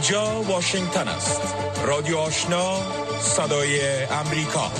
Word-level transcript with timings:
اینجا 0.00 0.42
واشنگتن 0.42 1.08
است. 1.08 1.54
رادیو 1.86 2.16
آشنا 2.16 2.80
صدای 3.20 4.04
امریکا. 4.04 4.70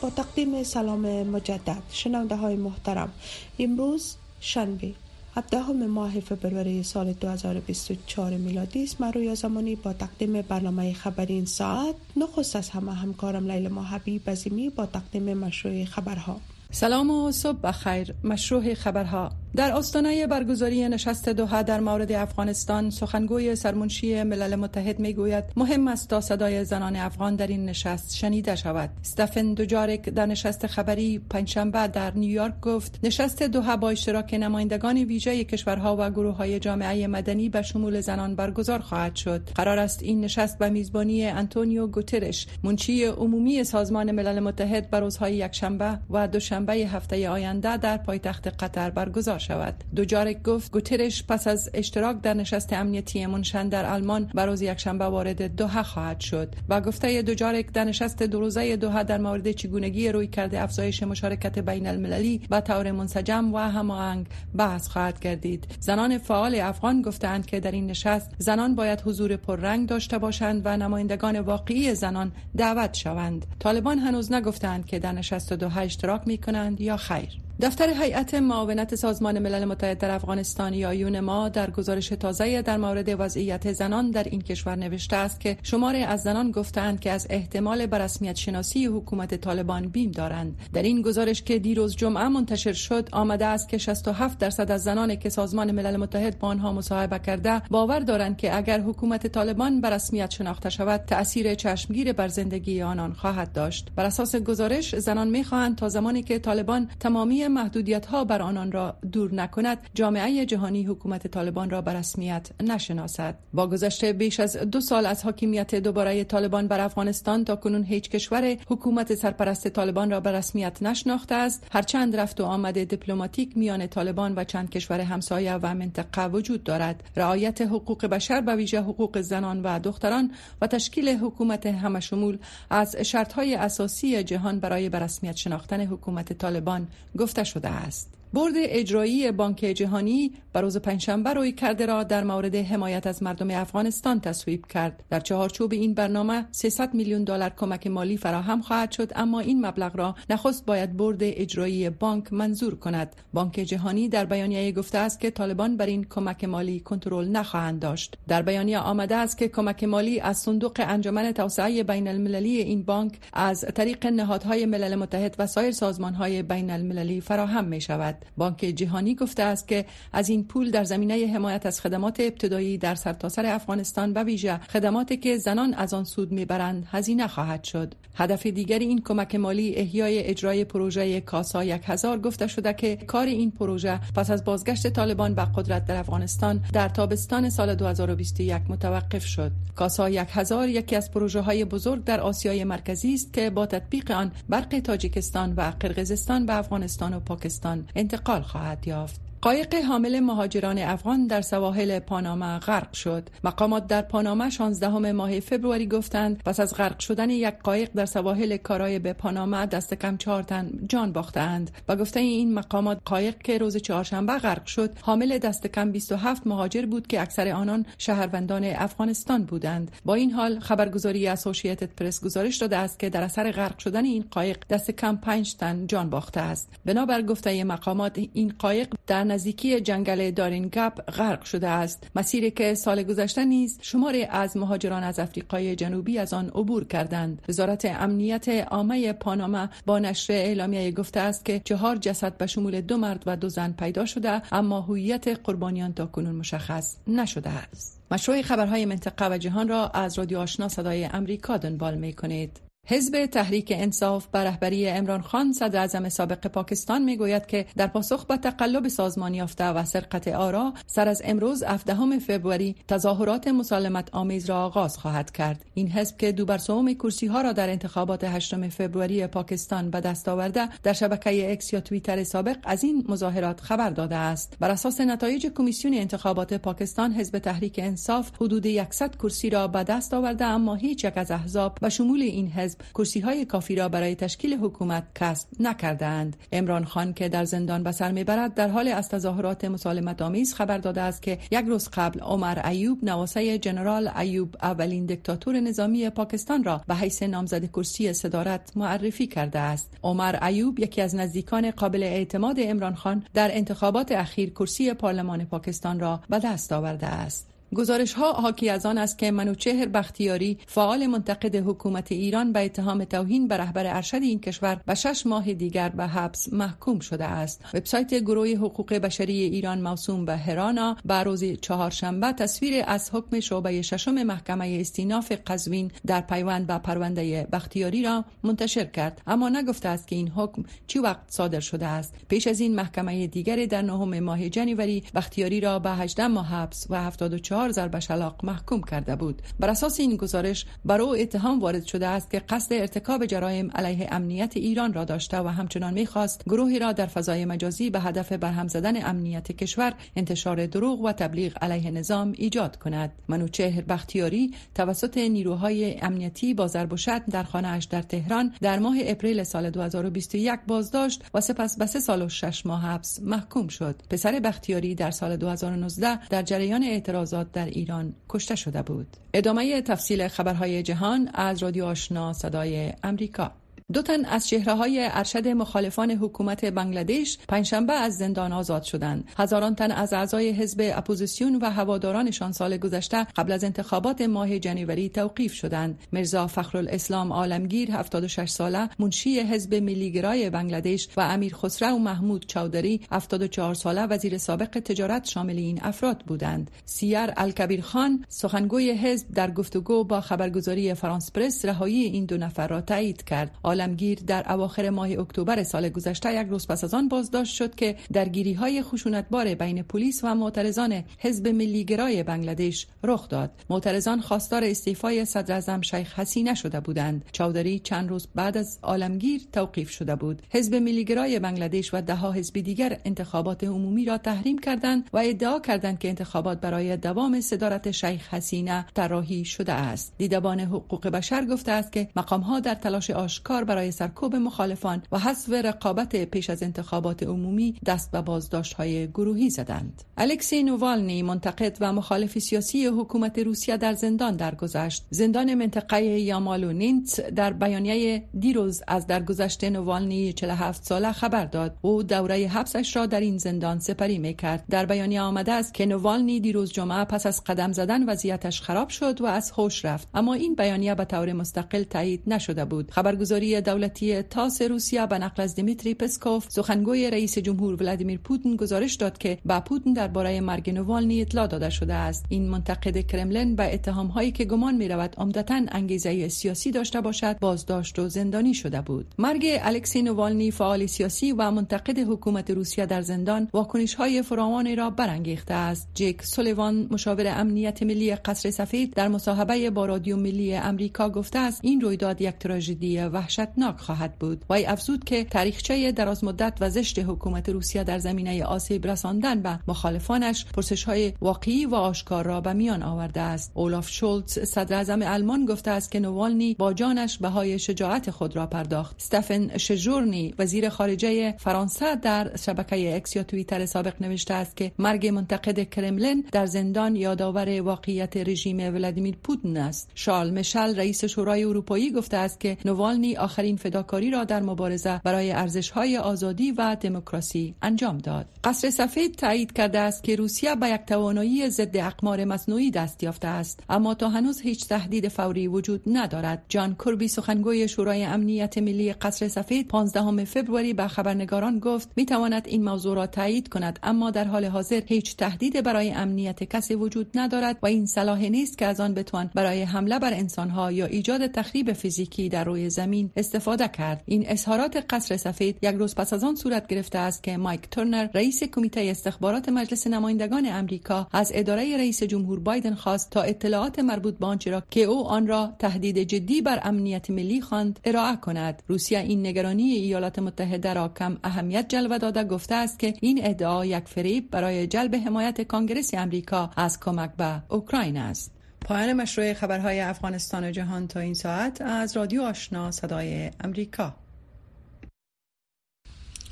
با 0.00 0.10
تقدیم 0.10 0.62
سلام 0.62 1.22
مجدد 1.22 1.82
شنونده 1.90 2.36
های 2.36 2.56
محترم. 2.56 3.12
امروز 3.58 4.16
شنبه 4.40 4.92
17 5.36 5.72
ماه 5.72 6.20
فبروری 6.20 6.82
سال 6.82 7.12
2024 7.12 8.30
میلادی 8.30 8.84
است. 8.84 9.00
من 9.00 9.12
رویا 9.12 9.34
زمانی 9.34 9.76
با 9.76 9.92
تقدیم 9.92 10.42
برنامه 10.42 10.92
خبری 10.92 11.34
این 11.34 11.46
ساعت. 11.46 11.94
نخست 12.16 12.56
از 12.56 12.70
همه 12.70 12.94
همکارم 12.94 13.50
لیل 13.50 13.68
محبی 13.68 14.18
بزیمی 14.18 14.70
با 14.70 14.86
تقدیم 14.86 15.34
مشروع 15.38 15.84
خبرها. 15.84 16.40
سلام 16.70 17.10
و 17.10 17.32
صبح 17.32 17.58
بخیر 17.60 18.14
مشروع 18.24 18.74
خبرها. 18.74 19.32
در 19.56 19.72
آستانه 19.72 20.26
برگزاری 20.26 20.88
نشست 20.88 21.28
دوحه 21.28 21.62
در 21.62 21.80
مورد 21.80 22.12
افغانستان 22.12 22.90
سخنگوی 22.90 23.56
سرمنشی 23.56 24.22
ملل 24.22 24.54
متحد 24.56 24.98
می 24.98 25.14
گوید 25.14 25.44
مهم 25.56 25.88
است 25.88 26.08
تا 26.08 26.20
صدای 26.20 26.64
زنان 26.64 26.96
افغان 26.96 27.36
در 27.36 27.46
این 27.46 27.64
نشست 27.64 28.16
شنیده 28.16 28.56
شود. 28.56 28.90
استفن 29.00 29.54
دوجارک 29.54 30.08
در 30.08 30.26
نشست 30.26 30.66
خبری 30.66 31.18
پنجشنبه 31.30 31.88
در 31.88 32.14
نیویورک 32.14 32.60
گفت 32.60 32.98
نشست 33.02 33.42
دوحه 33.42 33.76
با 33.76 33.90
اشتراک 33.90 34.34
نمایندگان 34.34 34.96
ویژه 34.96 35.44
کشورها 35.44 35.96
و 35.98 36.10
گروه 36.10 36.36
های 36.36 36.58
جامعه 36.60 37.06
مدنی 37.06 37.48
به 37.48 37.62
شمول 37.62 38.00
زنان 38.00 38.34
برگزار 38.34 38.78
خواهد 38.78 39.16
شد. 39.16 39.50
قرار 39.54 39.78
است 39.78 40.02
این 40.02 40.20
نشست 40.20 40.58
به 40.58 40.68
میزبانی 40.68 41.24
انتونیو 41.24 41.86
گوترش 41.86 42.46
منشی 42.62 43.04
عمومی 43.04 43.64
سازمان 43.64 44.10
ملل 44.10 44.40
متحد 44.40 44.90
بر 44.90 45.00
روزهای 45.00 45.36
یکشنبه 45.36 45.98
و 46.10 46.28
دوشنبه 46.28 46.74
هفته 46.74 47.28
آینده 47.28 47.76
در 47.76 47.96
پایتخت 47.96 48.48
قطر 48.48 48.90
برگزار 48.90 49.38
شود. 49.46 49.84
دوجارک 49.96 50.42
گفت 50.42 50.72
گوترش 50.72 51.24
پس 51.28 51.46
از 51.46 51.70
اشتراک 51.74 52.20
در 52.20 52.34
نشست 52.34 52.72
امنیتی 52.72 53.26
منشن 53.26 53.68
در 53.68 53.86
آلمان 53.86 54.30
به 54.34 54.44
روز 54.44 54.62
یکشنبه 54.62 55.04
وارد 55.04 55.56
دوحه 55.56 55.82
خواهد 55.82 56.20
شد. 56.20 56.54
و 56.68 56.80
گفته 56.80 57.22
دوجارک 57.22 57.72
در 57.72 57.84
نشست 57.84 58.22
دو 58.22 58.40
روزه 58.40 58.76
دوحه 58.76 59.04
در 59.04 59.18
مورد 59.18 59.52
چگونگی 59.52 60.08
روی 60.08 60.26
کرده 60.26 60.62
افزایش 60.62 61.02
مشارکت 61.02 61.58
بین 61.58 61.86
المللی 61.86 62.38
به 62.50 62.60
طور 62.60 62.92
منسجم 62.92 63.54
و 63.54 63.58
هماهنگ 63.58 64.26
بحث 64.56 64.88
خواهد 64.88 65.20
گردید. 65.20 65.66
زنان 65.80 66.18
فعال 66.18 66.54
افغان 66.54 67.02
گفتند 67.02 67.46
که 67.46 67.60
در 67.60 67.70
این 67.70 67.86
نشست 67.86 68.30
زنان 68.38 68.74
باید 68.74 69.00
حضور 69.00 69.36
پررنگ 69.36 69.88
داشته 69.88 70.18
باشند 70.18 70.62
و 70.64 70.76
نمایندگان 70.76 71.40
واقعی 71.40 71.94
زنان 71.94 72.32
دعوت 72.56 72.94
شوند. 72.94 73.46
طالبان 73.58 73.98
هنوز 73.98 74.32
نگفتند 74.32 74.86
که 74.86 74.98
در 74.98 75.12
نشست 75.12 75.52
دوحه 75.52 75.80
اشتراک 75.80 76.22
می 76.26 76.38
کنند 76.38 76.80
یا 76.80 76.96
خیر. 76.96 77.45
دفتر 77.60 77.90
هیئت 78.02 78.34
معاونت 78.34 78.94
سازمان 78.94 79.38
ملل 79.38 79.64
متحد 79.64 79.98
در 79.98 80.10
افغانستان 80.10 80.74
یا 80.74 80.94
یونما 80.94 81.48
در 81.48 81.70
گزارش 81.70 82.08
تازه 82.08 82.62
در 82.62 82.76
مورد 82.76 83.20
وضعیت 83.20 83.72
زنان 83.72 84.10
در 84.10 84.24
این 84.24 84.40
کشور 84.40 84.76
نوشته 84.76 85.16
است 85.16 85.40
که 85.40 85.58
شمار 85.62 85.96
از 85.96 86.22
زنان 86.22 86.50
گفتند 86.50 87.00
که 87.00 87.10
از 87.10 87.26
احتمال 87.30 87.86
برسمیت 87.86 88.36
شناسی 88.36 88.86
حکومت 88.86 89.34
طالبان 89.34 89.88
بیم 89.88 90.10
دارند. 90.10 90.58
در 90.72 90.82
این 90.82 91.02
گزارش 91.02 91.42
که 91.42 91.58
دیروز 91.58 91.96
جمعه 91.96 92.28
منتشر 92.28 92.72
شد 92.72 93.08
آمده 93.12 93.46
است 93.46 93.68
که 93.68 93.78
67 93.78 94.38
درصد 94.38 94.70
از 94.70 94.82
زنان 94.82 95.16
که 95.16 95.28
سازمان 95.28 95.70
ملل 95.70 95.96
متحد 95.96 96.38
با 96.38 96.48
آنها 96.48 96.72
مصاحبه 96.72 97.18
کرده 97.18 97.62
باور 97.70 98.00
دارند 98.00 98.36
که 98.36 98.56
اگر 98.56 98.80
حکومت 98.80 99.26
طالبان 99.26 99.80
به 99.80 99.90
رسمیت 99.90 100.30
شناخته 100.30 100.70
شود 100.70 101.00
تاثیر 101.06 101.54
چشمگیر 101.54 102.12
بر 102.12 102.28
زندگی 102.28 102.82
آنان 102.82 103.12
خواهد 103.12 103.52
داشت. 103.52 103.88
بر 103.96 104.04
اساس 104.04 104.36
گزارش 104.36 104.96
زنان 104.96 105.28
می‌خواهند 105.28 105.76
تا 105.76 105.88
زمانی 105.88 106.22
که 106.22 106.38
طالبان 106.38 106.88
تمامی 107.00 107.45
محدودیت 107.48 108.06
ها 108.06 108.24
بر 108.24 108.42
آنان 108.42 108.72
را 108.72 108.96
دور 109.12 109.34
نکند 109.34 109.78
جامعه 109.94 110.46
جهانی 110.46 110.82
حکومت 110.82 111.26
طالبان 111.26 111.70
را 111.70 111.82
به 111.82 111.92
رسمیت 111.92 112.48
نشناسد. 112.62 113.34
با 113.54 113.66
گذشته 113.66 114.12
بیش 114.12 114.40
از 114.40 114.56
دو 114.56 114.80
سال 114.80 115.06
از 115.06 115.24
حاکمیت 115.24 115.74
دوباره 115.74 116.24
طالبان 116.24 116.68
بر 116.68 116.80
افغانستان 116.80 117.44
تا 117.44 117.56
کنون 117.56 117.84
هیچ 117.84 118.10
کشور 118.10 118.56
حکومت 118.68 119.14
سرپرست 119.14 119.68
طالبان 119.68 120.10
را 120.10 120.20
به 120.20 120.32
رسمیت 120.32 120.82
نشناخته 120.82 121.34
است. 121.34 121.66
هرچند 121.72 122.16
رفت 122.16 122.40
و 122.40 122.44
آمد 122.44 122.84
دیپلماتیک 122.84 123.56
میان 123.56 123.86
طالبان 123.86 124.34
و 124.36 124.44
چند 124.44 124.70
کشور 124.70 125.00
همسایه 125.00 125.54
و 125.54 125.74
منطقه 125.74 126.26
وجود 126.26 126.64
دارد. 126.64 127.02
رعایت 127.16 127.60
حقوق 127.60 128.06
بشر 128.06 128.40
به 128.40 128.56
ویژه 128.56 128.80
حقوق 128.80 129.20
زنان 129.20 129.62
و 129.62 129.78
دختران 129.78 130.30
و 130.60 130.66
تشکیل 130.66 131.08
حکومت 131.08 131.66
همشمول 131.66 132.38
از 132.70 132.96
شرطهای 132.96 133.54
اساسی 133.54 134.22
جهان 134.22 134.60
برای 134.60 134.88
به 134.88 134.98
رسمیت 134.98 135.36
شناختن 135.36 135.80
حکومت 135.80 136.32
طالبان 136.32 136.86
گفت 137.18 137.35
شده 137.44 137.68
است. 137.68 138.15
برد 138.34 138.54
اجرایی 138.56 139.32
بانک 139.32 139.56
جهانی 139.56 140.32
روز 140.60 140.76
پنجشنبه 140.76 141.32
روی 141.32 141.52
کرده 141.52 141.86
را 141.86 142.02
در 142.02 142.24
مورد 142.24 142.54
حمایت 142.56 143.06
از 143.06 143.22
مردم 143.22 143.50
افغانستان 143.50 144.20
تصویب 144.20 144.66
کرد. 144.66 145.04
در 145.10 145.20
چهارچوب 145.20 145.72
این 145.72 145.94
برنامه 145.94 146.46
300 146.50 146.94
میلیون 146.94 147.24
دلار 147.24 147.50
کمک 147.50 147.86
مالی 147.86 148.16
فراهم 148.16 148.60
خواهد 148.62 148.90
شد 148.90 149.12
اما 149.16 149.40
این 149.40 149.66
مبلغ 149.66 149.96
را 149.96 150.14
نخست 150.30 150.66
باید 150.66 150.96
برد 150.96 151.18
اجرایی 151.20 151.90
بانک 151.90 152.32
منظور 152.32 152.74
کند. 152.74 153.16
بانک 153.32 153.52
جهانی 153.52 154.08
در 154.08 154.24
بیانیه 154.24 154.72
گفته 154.72 154.98
است 154.98 155.20
که 155.20 155.30
طالبان 155.30 155.76
بر 155.76 155.86
این 155.86 156.04
کمک 156.10 156.44
مالی 156.44 156.80
کنترل 156.80 157.28
نخواهند 157.28 157.80
داشت. 157.80 158.18
در 158.28 158.42
بیانیه 158.42 158.78
آمده 158.78 159.16
است 159.16 159.38
که 159.38 159.48
کمک 159.48 159.84
مالی 159.84 160.20
از 160.20 160.38
صندوق 160.38 160.72
انجمن 160.78 161.32
توسعه 161.32 161.82
بین 161.82 162.08
المللی 162.08 162.56
این 162.56 162.82
بانک 162.82 163.18
از 163.32 163.64
طریق 163.74 164.06
نهادهای 164.06 164.66
ملل 164.66 164.94
متحد 164.94 165.36
و 165.38 165.46
سایر 165.46 165.72
سازمانهای 165.72 166.42
بین 166.42 166.70
المللی 166.70 167.20
فراهم 167.20 167.64
می 167.64 167.80
شود 167.80 168.15
بانک 168.36 168.56
جهانی 168.56 169.14
گفته 169.14 169.42
است 169.42 169.68
که 169.68 169.84
از 170.12 170.28
این 170.28 170.44
پول 170.44 170.70
در 170.70 170.84
زمینه 170.84 171.26
حمایت 171.34 171.66
از 171.66 171.80
خدمات 171.80 172.20
ابتدایی 172.20 172.78
در 172.78 172.94
سرتاسر 172.94 173.46
افغانستان 173.46 174.12
به 174.12 174.24
ویژه 174.24 174.56
خدماتی 174.56 175.16
که 175.16 175.38
زنان 175.38 175.74
از 175.74 175.94
آن 175.94 176.04
سود 176.04 176.32
می‌برند 176.32 176.86
هزینه 176.90 177.28
خواهد 177.28 177.64
شد. 177.64 177.94
هدف 178.14 178.46
دیگر 178.46 178.78
این 178.78 179.02
کمک 179.02 179.34
مالی 179.34 179.74
احیای 179.74 180.18
اجرای 180.18 180.64
پروژه 180.64 181.20
کاسا 181.20 181.64
یک 181.64 181.82
هزار 181.84 182.18
گفته 182.18 182.46
شده 182.46 182.72
که 182.72 182.96
کار 182.96 183.26
این 183.26 183.50
پروژه 183.50 184.00
پس 184.14 184.30
از 184.30 184.44
بازگشت 184.44 184.86
طالبان 184.86 185.34
به 185.34 185.46
قدرت 185.56 185.84
در 185.84 185.96
افغانستان 185.96 186.64
در 186.72 186.88
تابستان 186.88 187.50
سال 187.50 187.74
2021 187.74 188.62
متوقف 188.68 189.24
شد. 189.24 189.52
کاسا 189.74 190.08
یک 190.10 190.28
یکی 190.66 190.96
از 190.96 191.10
پروژه 191.10 191.40
های 191.40 191.64
بزرگ 191.64 192.04
در 192.04 192.20
آسیای 192.20 192.64
مرکزی 192.64 193.14
است 193.14 193.32
که 193.32 193.50
با 193.50 193.66
تطبیق 193.66 194.10
آن 194.10 194.32
برق 194.48 194.80
تاجیکستان 194.80 195.52
و 195.56 195.72
قرقیزستان 195.80 196.46
به 196.46 196.56
افغانستان 196.56 197.14
و 197.14 197.20
پاکستان 197.20 197.86
انتقال 198.06 198.42
خواهد 198.42 198.86
یافت. 198.86 199.25
قایق 199.46 199.74
حامل 199.74 200.20
مهاجران 200.20 200.78
افغان 200.78 201.26
در 201.26 201.40
سواحل 201.40 201.98
پاناما 201.98 202.58
غرق 202.58 202.92
شد. 202.92 203.28
مقامات 203.44 203.86
در 203.86 204.02
پاناما 204.02 204.50
16 204.50 205.12
ماه 205.12 205.40
فبروری 205.40 205.86
گفتند 205.86 206.42
پس 206.44 206.60
از 206.60 206.74
غرق 206.74 206.98
شدن 206.98 207.30
یک 207.30 207.54
قایق 207.62 207.90
در 207.94 208.06
سواحل 208.06 208.56
کارای 208.56 208.98
به 208.98 209.12
پاناما 209.12 209.66
دست 209.66 209.94
کم 209.94 210.16
چهار 210.16 210.42
تن 210.42 210.70
جان 210.88 211.12
باختند. 211.12 211.70
و 211.88 211.96
گفته 211.96 212.20
این 212.20 212.54
مقامات 212.54 212.98
قایق 213.04 213.38
که 213.38 213.58
روز 213.58 213.76
چهارشنبه 213.76 214.38
غرق 214.38 214.66
شد 214.66 214.90
حامل 215.00 215.38
دست 215.38 215.66
کم 215.66 215.92
27 215.92 216.46
مهاجر 216.46 216.86
بود 216.86 217.06
که 217.06 217.22
اکثر 217.22 217.48
آنان 217.48 217.86
شهروندان 217.98 218.64
افغانستان 218.64 219.44
بودند. 219.44 219.90
با 220.04 220.14
این 220.14 220.30
حال 220.30 220.60
خبرگزاری 220.60 221.28
اسوسییتد 221.28 221.94
پرس 221.96 222.24
گزارش 222.24 222.56
داده 222.56 222.76
است 222.76 222.98
که 222.98 223.10
در 223.10 223.22
اثر 223.22 223.50
غرق 223.50 223.78
شدن 223.78 224.04
این 224.04 224.24
قایق 224.30 224.58
دست 224.70 224.90
کم 224.90 225.16
5 225.16 225.56
تن 225.56 225.86
جان 225.86 226.10
باخته 226.10 226.40
است. 226.40 226.68
بنابر 226.84 227.22
گفته 227.22 227.64
مقامات 227.64 228.18
این 228.32 228.54
قایق 228.58 228.94
در 229.06 229.35
نزدیکی 229.36 229.80
جنگل 229.80 230.30
دارین 230.30 230.68
گپ 230.68 231.10
غرق 231.10 231.44
شده 231.44 231.68
است. 231.68 232.10
مسیری 232.14 232.50
که 232.50 232.74
سال 232.74 233.02
گذشته 233.02 233.44
نیز 233.44 233.78
شماری 233.82 234.24
از 234.24 234.56
مهاجران 234.56 235.02
از 235.02 235.18
افریقای 235.18 235.76
جنوبی 235.76 236.18
از 236.18 236.34
آن 236.34 236.48
عبور 236.48 236.84
کردند. 236.84 237.42
وزارت 237.48 237.84
امنیت 237.84 238.48
عامه 238.48 239.12
پاناما 239.12 239.68
با 239.86 239.98
نشر 239.98 240.32
اعلامیه 240.32 240.92
گفته 240.92 241.20
است 241.20 241.44
که 241.44 241.60
چهار 241.64 241.96
جسد 241.96 242.36
به 242.36 242.46
شمول 242.46 242.80
دو 242.80 242.96
مرد 242.96 243.22
و 243.26 243.36
دو 243.36 243.48
زن 243.48 243.72
پیدا 243.72 244.04
شده 244.04 244.42
اما 244.54 244.80
هویت 244.80 245.28
قربانیان 245.28 245.92
تا 245.92 246.06
کنون 246.06 246.34
مشخص 246.34 246.96
نشده 247.06 247.50
است. 247.50 248.00
مشروع 248.10 248.42
خبرهای 248.42 248.84
منطقه 248.84 249.28
و 249.30 249.38
جهان 249.38 249.68
را 249.68 249.88
از 249.88 250.18
رادیو 250.18 250.38
آشنا 250.38 250.68
صدای 250.68 251.04
امریکا 251.04 251.56
دنبال 251.56 251.94
می 251.94 252.12
کنید 252.12 252.65
حزب 252.88 253.26
تحریک 253.26 253.72
انصاف 253.76 254.26
به 254.32 254.44
رهبری 254.44 254.86
عمران 254.86 255.22
خان 255.22 255.52
صدر 255.52 255.80
اعظم 255.80 256.08
سابق 256.08 256.46
پاکستان 256.46 257.02
می‌گوید 257.02 257.46
که 257.46 257.66
در 257.76 257.86
پاسخ 257.86 258.26
به 258.26 258.36
تقلب 258.36 258.88
سازمان 258.88 259.34
یافته 259.34 259.64
و 259.64 259.84
سرقت 259.84 260.28
آرا 260.28 260.74
سر 260.86 261.08
از 261.08 261.22
امروز 261.24 261.62
17 261.62 262.18
فوریه 262.18 262.74
تظاهرات 262.88 263.48
مسالمت 263.48 264.08
آمیز 264.12 264.50
را 264.50 264.64
آغاز 264.64 264.98
خواهد 264.98 265.30
کرد. 265.30 265.64
این 265.74 265.90
حزب 265.90 266.16
که 266.16 266.32
دو 266.32 266.44
بر 266.44 266.58
سوم 266.58 266.94
کرسی 266.94 267.26
ها 267.26 267.40
را 267.40 267.52
در 267.52 267.70
انتخابات 267.70 268.24
8 268.24 268.68
فوریه 268.68 269.26
پاکستان 269.26 269.90
به 269.90 270.00
دست 270.00 270.28
آورده 270.28 270.68
در 270.82 270.92
شبکه 270.92 271.52
اکس 271.52 271.72
یا 271.72 271.80
توییتر 271.80 272.24
سابق 272.24 272.56
از 272.64 272.84
این 272.84 273.04
مظاهرات 273.08 273.60
خبر 273.60 273.90
داده 273.90 274.16
است. 274.16 274.56
بر 274.60 274.70
اساس 274.70 275.00
نتایج 275.00 275.46
کمیسیون 275.46 275.94
انتخابات 275.94 276.54
پاکستان 276.54 277.12
حزب 277.12 277.38
تحریک 277.38 277.80
انصاف 277.82 278.30
حدود 278.40 278.66
100 278.90 279.16
کرسی 279.16 279.50
را 279.50 279.68
به 279.68 279.84
دست 279.84 280.14
آورده 280.14 280.44
اما 280.44 280.74
هیچ 280.74 281.04
یک 281.04 281.18
از 281.18 281.30
احزاب 281.30 281.78
به 281.80 281.88
شمول 281.88 282.22
این 282.22 282.48
حزب 282.48 282.75
حزب 282.76 282.92
کرسی 282.94 283.20
های 283.20 283.44
کافی 283.44 283.74
را 283.74 283.88
برای 283.88 284.14
تشکیل 284.14 284.54
حکومت 284.54 285.04
کسب 285.14 285.48
نکردند. 285.60 286.36
عمران 286.52 286.84
خان 286.84 287.12
که 287.12 287.28
در 287.28 287.44
زندان 287.44 287.82
به 287.82 287.92
سر 287.92 288.12
می‌برد 288.12 288.54
در 288.54 288.68
حال 288.68 288.88
از 288.88 289.08
تظاهرات 289.08 289.64
مسالمت 289.64 290.22
آمیز 290.22 290.54
خبر 290.54 290.78
داده 290.78 291.00
است 291.00 291.22
که 291.22 291.38
یک 291.50 291.64
روز 291.66 291.88
قبل 291.88 292.20
عمر 292.20 292.66
ایوب 292.66 293.04
نواسه 293.04 293.58
جنرال 293.58 294.08
ایوب 294.08 294.56
اولین 294.62 295.06
دکتاتور 295.06 295.60
نظامی 295.60 296.10
پاکستان 296.10 296.64
را 296.64 296.82
به 296.88 296.94
حیث 296.94 297.22
نامزد 297.22 297.64
کرسی 297.64 298.12
صدارت 298.12 298.72
معرفی 298.76 299.26
کرده 299.26 299.58
است. 299.58 299.96
عمر 300.02 300.44
ایوب 300.44 300.78
یکی 300.80 301.02
از 301.02 301.14
نزدیکان 301.14 301.70
قابل 301.70 302.02
اعتماد 302.02 302.60
عمران 302.60 302.94
خان 302.94 303.24
در 303.34 303.56
انتخابات 303.56 304.12
اخیر 304.12 304.50
کرسی 304.50 304.94
پارلمان 304.94 305.44
پاکستان 305.44 306.00
را 306.00 306.20
به 306.28 306.38
دست 306.38 306.72
آورده 306.72 307.06
است. 307.06 307.55
گزارش 307.74 308.12
ها 308.12 308.32
حاکی 308.32 308.68
از 308.68 308.86
آن 308.86 308.98
است 308.98 309.18
که 309.18 309.30
منوچهر 309.30 309.86
بختیاری 309.86 310.58
فعال 310.66 311.06
منتقد 311.06 311.54
حکومت 311.54 312.12
ایران 312.12 312.52
به 312.52 312.64
اتهام 312.64 313.04
توهین 313.04 313.48
به 313.48 313.56
رهبر 313.56 313.96
ارشد 313.96 314.22
این 314.22 314.40
کشور 314.40 314.80
به 314.86 314.94
شش 314.94 315.26
ماه 315.26 315.54
دیگر 315.54 315.88
به 315.88 316.06
حبس 316.06 316.52
محکوم 316.52 316.98
شده 316.98 317.24
است. 317.24 317.64
وبسایت 317.74 318.14
گروه 318.14 318.48
حقوق 318.48 318.94
بشری 318.94 319.40
ایران 319.40 319.80
موسوم 319.80 320.24
به 320.24 320.36
هرانا 320.36 320.96
به 321.04 321.14
روز 321.14 321.44
چهارشنبه 321.44 322.32
تصویر 322.32 322.84
از 322.86 323.10
حکم 323.12 323.40
شعبه 323.40 323.82
ششم 323.82 324.22
محکمه 324.22 324.78
استیناف 324.80 325.32
قزوین 325.46 325.90
در 326.06 326.20
پیوند 326.20 326.66
به 326.66 326.78
پرونده 326.78 327.46
بختیاری 327.52 328.02
را 328.02 328.24
منتشر 328.42 328.84
کرد. 328.84 329.22
اما 329.26 329.48
نگفته 329.48 329.88
است 329.88 330.08
که 330.08 330.16
این 330.16 330.28
حکم 330.28 330.62
چی 330.86 330.98
وقت 330.98 331.20
صادر 331.28 331.60
شده 331.60 331.86
است. 331.86 332.14
پیش 332.28 332.46
از 332.46 332.60
این 332.60 332.74
محکمه 332.74 333.26
دیگری 333.26 333.66
در 333.66 333.82
نهم 333.82 334.20
ماه 334.20 334.48
جنوری 334.48 335.02
بختیاری 335.14 335.60
را 335.60 335.78
به 335.78 335.90
18 335.90 336.26
ماه 336.26 336.46
حبس 336.46 336.86
و 336.90 337.02
74 337.02 337.65
چهار 337.66 337.88
ضرب 337.88 337.98
شلاق 337.98 338.44
محکوم 338.44 338.82
کرده 338.82 339.16
بود. 339.16 339.42
بر 339.60 339.70
اساس 339.70 340.00
این 340.00 340.16
گزارش 340.16 340.66
بر 340.84 341.00
او 341.00 341.16
اتهام 341.16 341.60
وارد 341.60 341.84
شده 341.84 342.06
است 342.06 342.30
که 342.30 342.38
قصد 342.38 342.72
ارتکاب 342.72 343.26
جرایم 343.26 343.70
علیه 343.74 344.08
امنیت 344.10 344.56
ایران 344.56 344.92
را 344.92 345.04
داشته 345.04 345.38
و 345.38 345.48
همچنان 345.48 345.94
می‌خواست 345.94 346.42
گروهی 346.44 346.78
را 346.78 346.92
در 346.92 347.06
فضای 347.06 347.44
مجازی 347.44 347.90
به 347.90 348.00
هدف 348.00 348.32
برهم 348.32 348.68
زدن 348.68 349.06
امنیت 349.06 349.52
کشور 349.52 349.94
انتشار 350.16 350.66
دروغ 350.66 351.00
و 351.00 351.12
تبلیغ 351.12 351.64
علیه 351.64 351.90
نظام 351.90 352.32
ایجاد 352.36 352.76
کند. 352.76 353.12
منوچهر 353.28 353.80
بختیاری 353.80 354.54
توسط 354.74 355.18
نیروهای 355.18 356.00
امنیتی 356.00 356.54
با 356.54 356.66
ضرب 356.66 356.92
و 356.92 356.96
شتم 356.96 357.24
در 357.30 357.42
خانهاش 357.42 357.84
در 357.84 358.02
تهران 358.02 358.54
در 358.60 358.78
ماه 358.78 358.96
اپریل 359.00 359.44
سال 359.44 359.70
2021 359.70 360.60
بازداشت 360.66 361.24
و 361.34 361.40
سپس 361.40 361.76
به 361.76 361.86
سه 361.86 362.00
سال 362.00 362.22
و 362.22 362.28
شش 362.28 362.66
ماه 362.66 362.82
حبس 362.82 363.20
محکوم 363.22 363.68
شد. 363.68 364.02
پسر 364.10 364.40
بختیاری 364.40 364.94
در 364.94 365.10
سال 365.10 365.36
2019 365.36 366.28
در 366.28 366.42
جریان 366.42 366.82
اعتراضات 366.82 367.45
در 367.52 367.66
ایران 367.66 368.14
کشته 368.28 368.56
شده 368.56 368.82
بود. 368.82 369.06
ادامه 369.34 369.82
تفصیل 369.82 370.28
خبرهای 370.28 370.82
جهان 370.82 371.30
از 371.34 371.62
رادیو 371.62 371.84
آشنا 371.84 372.32
صدای 372.32 372.92
امریکا. 373.02 373.52
دو 373.92 374.02
تن 374.02 374.24
از 374.24 374.48
چهره 374.48 374.74
های 374.74 375.08
ارشد 375.10 375.48
مخالفان 375.48 376.10
حکومت 376.10 376.64
بنگلادش 376.64 377.38
پنجشنبه 377.48 377.92
از 377.92 378.16
زندان 378.16 378.52
آزاد 378.52 378.82
شدند. 378.82 379.24
هزاران 379.38 379.74
تن 379.74 379.90
از 379.90 380.12
اعضای 380.12 380.50
حزب 380.50 380.90
اپوزیسیون 380.94 381.56
و 381.56 381.70
هوادارانشان 381.70 382.52
سال 382.52 382.76
گذشته 382.76 383.24
قبل 383.24 383.52
از 383.52 383.64
انتخابات 383.64 384.20
ماه 384.20 384.58
جنوری 384.58 385.08
توقیف 385.08 385.52
شدند. 385.52 385.98
مرزا 386.12 386.46
فخرالاسلام 386.46 387.32
عالمگیر 387.32 387.90
76 387.92 388.50
ساله 388.50 388.88
منشی 388.98 389.40
حزب 389.40 389.74
ملیگرای 389.74 390.50
بنگلادش 390.50 391.08
و 391.16 391.20
امیر 391.20 391.54
خسرو 391.54 391.98
محمود 391.98 392.46
چودری 392.46 393.00
74 393.12 393.74
ساله 393.74 394.02
وزیر 394.02 394.38
سابق 394.38 394.80
تجارت 394.80 395.24
شامل 395.24 395.56
این 395.56 395.80
افراد 395.82 396.22
بودند. 396.26 396.70
سیر 396.84 397.32
الکبیر 397.36 397.80
خان 397.80 398.24
سخنگوی 398.28 398.90
حزب 398.90 399.28
در 399.34 399.50
گفتگو 399.50 400.04
با 400.04 400.20
خبرگزاری 400.20 400.94
فرانس 400.94 401.32
پرس 401.32 401.64
رهایی 401.64 402.02
این 402.04 402.24
دو 402.24 402.36
نفر 402.36 402.68
را 402.68 402.80
تایید 402.80 403.24
کرد. 403.24 403.50
عالمگیر 403.80 404.18
در 404.26 404.52
اواخر 404.52 404.90
ماه 404.90 405.10
اکتبر 405.10 405.62
سال 405.62 405.88
گذشته 405.88 406.40
یک 406.40 406.48
روز 406.48 406.66
پس 406.66 406.84
از 406.84 406.94
آن 406.94 407.08
بازداشت 407.08 407.54
شد 407.54 407.74
که 407.74 407.96
درگیری 408.12 408.52
های 408.52 408.82
خشونتبار 408.82 409.54
بین 409.54 409.82
پلیس 409.82 410.20
و 410.24 410.34
معترضان 410.34 411.04
حزب 411.18 411.48
ملیگرای 411.48 412.22
بنگلادش 412.22 412.86
رخ 413.04 413.28
داد. 413.28 413.50
معترضان 413.70 414.20
خواستار 414.20 414.64
استعفای 414.64 415.24
صدر 415.24 415.54
اعظم 415.54 415.80
شیخ 415.80 416.18
حسینه 416.18 416.54
شده 416.54 416.80
بودند. 416.80 417.24
چودری 417.32 417.78
چند 417.78 418.08
روز 418.08 418.28
بعد 418.34 418.56
از 418.56 418.78
عالمگیر 418.82 419.42
توقیف 419.52 419.90
شده 419.90 420.16
بود. 420.16 420.42
حزب 420.50 420.74
ملیگرای 420.74 421.38
بنگلادش 421.38 421.94
و 421.94 422.00
دهها 422.00 422.32
حزب 422.32 422.60
دیگر 422.60 422.98
انتخابات 423.04 423.64
عمومی 423.64 424.04
را 424.04 424.18
تحریم 424.18 424.58
کردند 424.58 425.10
و 425.12 425.18
ادعا 425.24 425.60
کردند 425.60 425.98
که 425.98 426.08
انتخابات 426.08 426.60
برای 426.60 426.96
دوام 426.96 427.40
صدارت 427.40 427.90
شیخ 427.90 428.34
حسینه 428.34 428.86
طراحی 428.94 429.44
شده 429.44 429.72
است. 429.72 430.14
دیدبان 430.18 430.60
حقوق 430.60 431.08
بشر 431.08 431.44
گفته 431.44 431.72
است 431.72 431.92
که 431.92 432.08
مقام 432.16 432.40
ها 432.40 432.60
در 432.60 432.74
تلاش 432.74 433.10
آشکار 433.10 433.65
برای 433.66 433.90
سرکوب 433.90 434.36
مخالفان 434.36 435.02
و 435.12 435.18
حذف 435.18 435.52
رقابت 435.52 436.24
پیش 436.24 436.50
از 436.50 436.62
انتخابات 436.62 437.22
عمومی 437.22 437.74
دست 437.86 438.10
به 438.10 438.22
بازداشت 438.22 438.72
های 438.72 439.06
گروهی 439.06 439.50
زدند. 439.50 440.02
الکسی 440.16 440.62
نووالنی 440.62 441.22
منتقد 441.22 441.76
و 441.80 441.92
مخالف 441.92 442.38
سیاسی 442.38 442.86
حکومت 442.86 443.38
روسیه 443.38 443.76
در 443.76 443.92
زندان 443.92 444.36
درگذشت. 444.36 445.04
زندان 445.10 445.54
منطقه 445.54 446.02
یامالونینت 446.02 447.30
در 447.30 447.52
بیانیه 447.52 448.22
دیروز 448.38 448.82
از 448.88 449.06
درگذشت 449.06 449.64
نووالنی 449.64 450.32
47 450.32 450.84
ساله 450.84 451.12
خبر 451.12 451.44
داد. 451.44 451.76
او 451.82 452.02
دوره 452.02 452.48
حبسش 452.48 452.96
را 452.96 453.06
در 453.06 453.20
این 453.20 453.38
زندان 453.38 453.78
سپری 453.78 454.18
می 454.18 454.34
کرد. 454.34 454.64
در 454.70 454.86
بیانیه 454.86 455.20
آمده 455.20 455.52
است 455.52 455.74
که 455.74 455.86
نووالنی 455.86 456.40
دیروز 456.40 456.72
جمعه 456.72 457.04
پس 457.04 457.26
از 457.26 457.44
قدم 457.44 457.72
زدن 457.72 458.08
وضعیتش 458.08 458.60
خراب 458.60 458.88
شد 458.88 459.20
و 459.20 459.26
از 459.26 459.50
هوش 459.50 459.84
رفت. 459.84 460.08
اما 460.14 460.34
این 460.34 460.54
بیانیه 460.54 460.94
به 460.94 461.04
طور 461.04 461.32
مستقل 461.32 461.82
تایید 461.82 462.22
نشده 462.26 462.64
بود. 462.64 462.90
خبرگزاری 462.90 463.55
دولتی 463.60 464.22
تاس 464.22 464.62
روسیه 464.62 465.06
به 465.06 465.18
نقل 465.18 465.42
از 465.42 465.54
دیمیتری 465.54 465.94
پسکوف 465.94 466.46
سخنگوی 466.48 467.10
رئیس 467.10 467.38
جمهور 467.38 467.82
ولادیمیر 467.82 468.18
پوتین 468.18 468.56
گزارش 468.56 468.94
داد 468.94 469.18
که 469.18 469.38
با 469.44 469.60
پوتین 469.60 469.92
درباره 469.92 470.40
مرگ 470.40 470.70
نوالنی 470.70 471.20
اطلاع 471.20 471.46
داده 471.46 471.70
شده 471.70 471.94
است. 471.94 472.24
این 472.28 472.48
منتقد 472.48 473.06
کرملن 473.06 473.54
به 473.54 473.74
اتهام 473.74 474.06
هایی 474.06 474.32
که 474.32 474.44
گمان 474.44 474.74
می 474.74 474.88
رود 474.88 475.14
عمدتا 475.18 475.60
انگیزه 475.68 476.28
سیاسی 476.28 476.70
داشته 476.70 477.00
باشد 477.00 477.38
بازداشت 477.38 477.98
و 477.98 478.08
زندانی 478.08 478.54
شده 478.54 478.80
بود. 478.80 479.06
مرگ 479.18 479.46
الکسی 479.60 480.02
نوالنی 480.02 480.50
فعال 480.50 480.86
سیاسی 480.86 481.32
و 481.32 481.50
منتقد 481.50 481.98
حکومت 481.98 482.50
روسیه 482.50 482.86
در 482.86 483.02
زندان 483.02 483.48
واکنش 483.52 483.94
های 483.94 484.22
فراوانی 484.22 484.76
را 484.76 484.90
برانگیخته 484.90 485.54
است. 485.54 485.88
جک 485.94 486.22
سولیوان 486.22 486.88
مشاور 486.90 487.26
امنیت 487.26 487.82
ملی 487.82 488.14
قصر 488.14 488.50
سفید 488.50 488.94
در 488.94 489.08
مصاحبه 489.08 489.70
با 489.70 489.86
رادیو 489.86 490.16
ملی 490.16 490.54
امریکا 490.54 491.10
گفته 491.10 491.38
است 491.38 491.60
این 491.62 491.80
رویداد 491.80 492.20
یک 492.20 492.38
تراژدی 492.38 492.98
وحشت 492.98 493.45
وحشتناک 493.46 493.80
خواهد 493.80 494.18
بود. 494.18 494.44
وی 494.50 494.66
افزود 494.66 495.04
که 495.04 495.24
تاریخچه 495.24 495.92
دراز 495.92 496.24
مدت 496.24 496.58
و 496.60 496.70
زشت 496.70 496.98
حکومت 496.98 497.48
روسیه 497.48 497.84
در 497.84 497.98
زمینه 497.98 498.44
آسیب 498.44 498.86
رساندن 498.86 499.42
به 499.42 499.58
مخالفانش 499.68 500.44
پرسش 500.44 500.84
های 500.84 501.12
واقعی 501.20 501.66
و 501.66 501.74
آشکار 501.74 502.24
را 502.24 502.40
به 502.40 502.52
میان 502.52 502.82
آورده 502.82 503.20
است. 503.20 503.50
اولاف 503.54 503.88
شولتز 503.88 504.38
صدر 504.38 504.76
اعظم 504.76 505.02
آلمان 505.02 505.46
گفته 505.46 505.70
است 505.70 505.90
که 505.90 506.00
نوالنی 506.00 506.54
با 506.54 506.72
جانش 506.72 507.18
بهای 507.18 507.58
شجاعت 507.58 508.10
خود 508.10 508.36
را 508.36 508.46
پرداخت. 508.46 508.96
استفن 508.96 509.58
شجورنی 509.58 510.34
وزیر 510.38 510.68
خارجه 510.68 511.34
فرانسه 511.38 511.96
در 511.96 512.36
شبکه 512.36 512.96
اکس 512.96 513.16
یا 513.16 513.22
توییتر 513.22 513.66
سابق 513.66 513.94
نوشته 514.00 514.34
است 514.34 514.56
که 514.56 514.72
مرگ 514.78 515.06
منتقد 515.06 515.70
کرملن 515.70 516.24
در 516.32 516.46
زندان 516.46 516.96
یادآور 516.96 517.60
واقعیت 517.60 518.16
رژیم 518.16 518.74
ولادیمیر 518.74 519.16
پوتین 519.22 519.56
است. 519.56 519.90
شارل 519.94 520.38
مشل 520.38 520.76
رئیس 520.76 521.04
شورای 521.04 521.44
اروپایی 521.44 521.90
گفته 521.90 522.16
است 522.16 522.40
که 522.40 522.56
نوالنی 522.64 523.16
آخرین 523.36 523.56
فداکاری 523.56 524.10
را 524.10 524.24
در 524.24 524.42
مبارزه 524.42 525.00
برای 525.04 525.34
های 525.74 525.98
آزادی 525.98 526.52
و 526.52 526.76
دموکراسی 526.80 527.54
انجام 527.62 527.98
داد. 527.98 528.26
قصر 528.44 528.70
سفید 528.70 529.14
تایید 529.14 529.52
کرده 529.52 529.78
است 529.78 530.04
که 530.04 530.16
روسیه 530.16 530.54
به 530.54 530.68
یک 530.68 530.80
توانایی 530.86 531.50
ضد 531.50 531.76
اقمار 531.76 532.24
مصنوعی 532.24 532.70
دست 532.70 533.02
یافته 533.02 533.28
است 533.28 533.60
اما 533.68 533.94
تا 533.94 534.08
هنوز 534.08 534.40
هیچ 534.40 534.68
تهدید 534.68 535.08
فوری 535.08 535.48
وجود 535.48 535.82
ندارد. 535.86 536.44
جان 536.48 536.76
کربی 536.84 537.08
سخنگوی 537.08 537.68
شورای 537.68 538.04
امنیت 538.04 538.58
ملی 538.58 538.92
قصر 538.92 539.28
سفید 539.28 539.68
15 539.68 540.24
فوریه 540.24 540.74
به 540.74 540.88
خبرنگاران 540.88 541.58
گفت 541.58 541.88
می 541.96 542.06
تواند 542.06 542.46
این 542.46 542.64
موضوع 542.64 542.96
را 542.96 543.06
تایید 543.06 543.48
کند 543.48 543.78
اما 543.82 544.10
در 544.10 544.24
حال 544.24 544.44
حاضر 544.44 544.82
هیچ 544.86 545.16
تهدید 545.16 545.62
برای 545.62 545.90
امنیت 545.90 546.44
کسی 546.44 546.74
وجود 546.74 547.10
ندارد 547.14 547.58
و 547.62 547.66
این 547.66 547.86
صلاح 547.86 548.28
نیست 548.28 548.58
که 548.58 548.66
از 548.66 548.80
آن 548.80 548.94
بتوان 548.94 549.30
برای 549.34 549.62
حمله 549.62 549.98
بر 549.98 550.14
انسانها 550.14 550.72
یا 550.72 550.86
ایجاد 550.86 551.26
تخریب 551.26 551.72
فیزیکی 551.72 552.28
در 552.28 552.44
روی 552.44 552.70
زمین 552.70 553.10
استفاده 553.26 553.68
کرد. 553.68 554.02
این 554.06 554.24
اظهارات 554.28 554.84
قصر 554.90 555.16
سفید 555.16 555.58
یک 555.62 555.74
روز 555.74 555.94
پس 555.94 556.12
از 556.12 556.24
آن 556.24 556.34
صورت 556.34 556.66
گرفته 556.66 556.98
است 556.98 557.22
که 557.22 557.36
مایک 557.36 557.60
تورنر 557.70 558.08
رئیس 558.14 558.44
کمیته 558.44 558.80
استخبارات 558.80 559.48
مجلس 559.48 559.86
نمایندگان 559.86 560.46
امریکا 560.46 561.08
از 561.12 561.32
اداره 561.34 561.76
رئیس 561.76 562.02
جمهور 562.02 562.40
بایدن 562.40 562.74
خواست 562.74 563.10
تا 563.10 563.22
اطلاعات 563.22 563.78
مربوط 563.78 564.18
به 564.18 564.26
آنچه 564.26 564.50
را 564.50 564.62
که 564.70 564.80
او 564.80 565.06
آن 565.08 565.26
را 565.26 565.52
تهدید 565.58 565.98
جدی 565.98 566.42
بر 566.42 566.60
امنیت 566.62 567.10
ملی 567.10 567.40
خواند 567.40 567.80
ارائه 567.84 568.16
کند. 568.16 568.62
روسیه 568.68 568.98
این 568.98 569.26
نگرانی 569.26 569.62
ایالات 569.62 570.18
متحده 570.18 570.74
را 570.74 570.88
کم 570.88 571.16
اهمیت 571.24 571.68
جلوه 571.68 571.98
داده 571.98 572.24
گفته 572.24 572.54
است 572.54 572.78
که 572.78 572.94
این 573.00 573.20
ادعا 573.22 573.66
یک 573.66 573.84
فریب 573.84 574.30
برای 574.30 574.66
جلب 574.66 574.94
حمایت 574.94 575.40
کانگرس 575.40 575.94
امریکا 575.94 576.50
از 576.56 576.80
کمک 576.80 577.10
به 577.16 577.42
اوکراین 577.48 577.96
است. 577.96 578.35
پایان 578.66 578.92
مشروع 578.92 579.32
خبرهای 579.32 579.80
افغانستان 579.80 580.44
و 580.44 580.50
جهان 580.50 580.88
تا 580.88 581.00
این 581.00 581.14
ساعت 581.14 581.60
از 581.60 581.96
رادیو 581.96 582.22
آشنا 582.22 582.70
صدای 582.70 583.30
امریکا. 583.40 583.94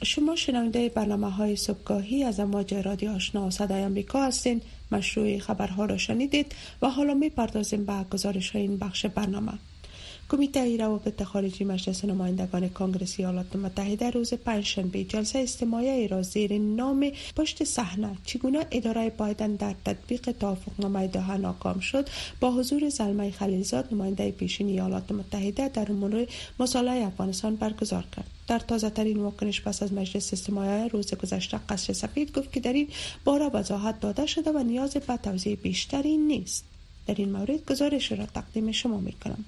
شما 0.03 0.37
شنونده 0.37 0.89
برنامه 0.89 1.31
های 1.31 1.57
صبحگاهی 1.57 2.25
از 2.25 2.41
امواج 2.41 2.75
رادیو 2.75 3.11
آشنا 3.11 3.51
صدای 3.51 3.83
امریکا 3.83 4.27
هستین. 4.27 4.61
مشروع 4.93 5.39
خبرها 5.39 5.85
را 5.85 5.97
شنیدید 5.97 6.55
و 6.83 6.91
حالا 6.91 7.15
می 7.15 7.31
پردازیم 7.31 7.85
به 7.85 8.05
گزارش 8.11 8.51
های 8.51 8.63
این 8.63 8.79
بخش 8.79 9.07
برنامه. 9.07 9.53
کمیته 10.29 10.77
روابط 10.77 11.23
خارجی 11.23 11.65
مجلس 11.65 12.05
نمایندگان 12.05 12.69
کنگرس 12.69 13.21
ایالات 13.21 13.57
متحده 13.57 14.11
روز 14.11 14.35
پنجشنبه 14.35 15.05
جلسه 15.05 15.39
استماعی 15.39 16.09
را 16.09 16.23
زیر 16.23 16.59
نام 16.59 17.13
پشت 17.37 17.65
صحنه 17.65 18.17
چگونه 18.25 18.67
اداره 18.71 19.11
بایدن 19.11 19.55
در 19.55 19.75
تطبیق 19.85 20.33
توافقنامه 20.33 21.07
دوحه 21.07 21.37
ناکام 21.37 21.81
شد؟ 21.81 22.09
با 22.41 22.51
حضور 22.51 22.89
زلمه 22.89 23.31
خلیلزاد 23.31 23.89
نماینده 23.95 24.31
پیشین 24.31 24.69
ایالات 24.69 25.13
متحده 25.13 25.69
در 25.69 25.91
مورد 25.91 26.29
مسائل 26.61 26.89
افغانستان 26.89 27.57
برگزار 27.57 28.05
کرد. 28.17 28.27
در 28.49 28.59
تازه 28.59 28.91
ترین 28.91 29.19
واکنش 29.19 29.63
پس 29.63 29.83
از 29.83 29.93
مجلس 29.93 30.33
استماعی 30.33 30.89
روز 30.89 31.15
گذشته 31.15 31.61
قصر 31.69 31.93
سفید 31.93 32.39
گفت 32.39 32.53
که 32.53 32.61
در 32.61 32.73
این 32.73 32.89
باره 33.25 33.49
وضاحت 33.49 34.01
داده 34.01 34.27
شده 34.27 34.51
و 34.51 34.63
نیاز 34.63 34.97
به 34.97 35.17
توضیح 35.17 35.57
بیشتری 35.63 36.17
نیست. 36.17 36.65
در 37.07 37.15
این 37.19 37.33
مورد 37.33 37.65
گزارش 37.71 38.13
را 38.13 38.27
تقدیم 38.27 38.73
شما 38.73 39.01
می 39.01 39.13
کنم. 39.13 39.45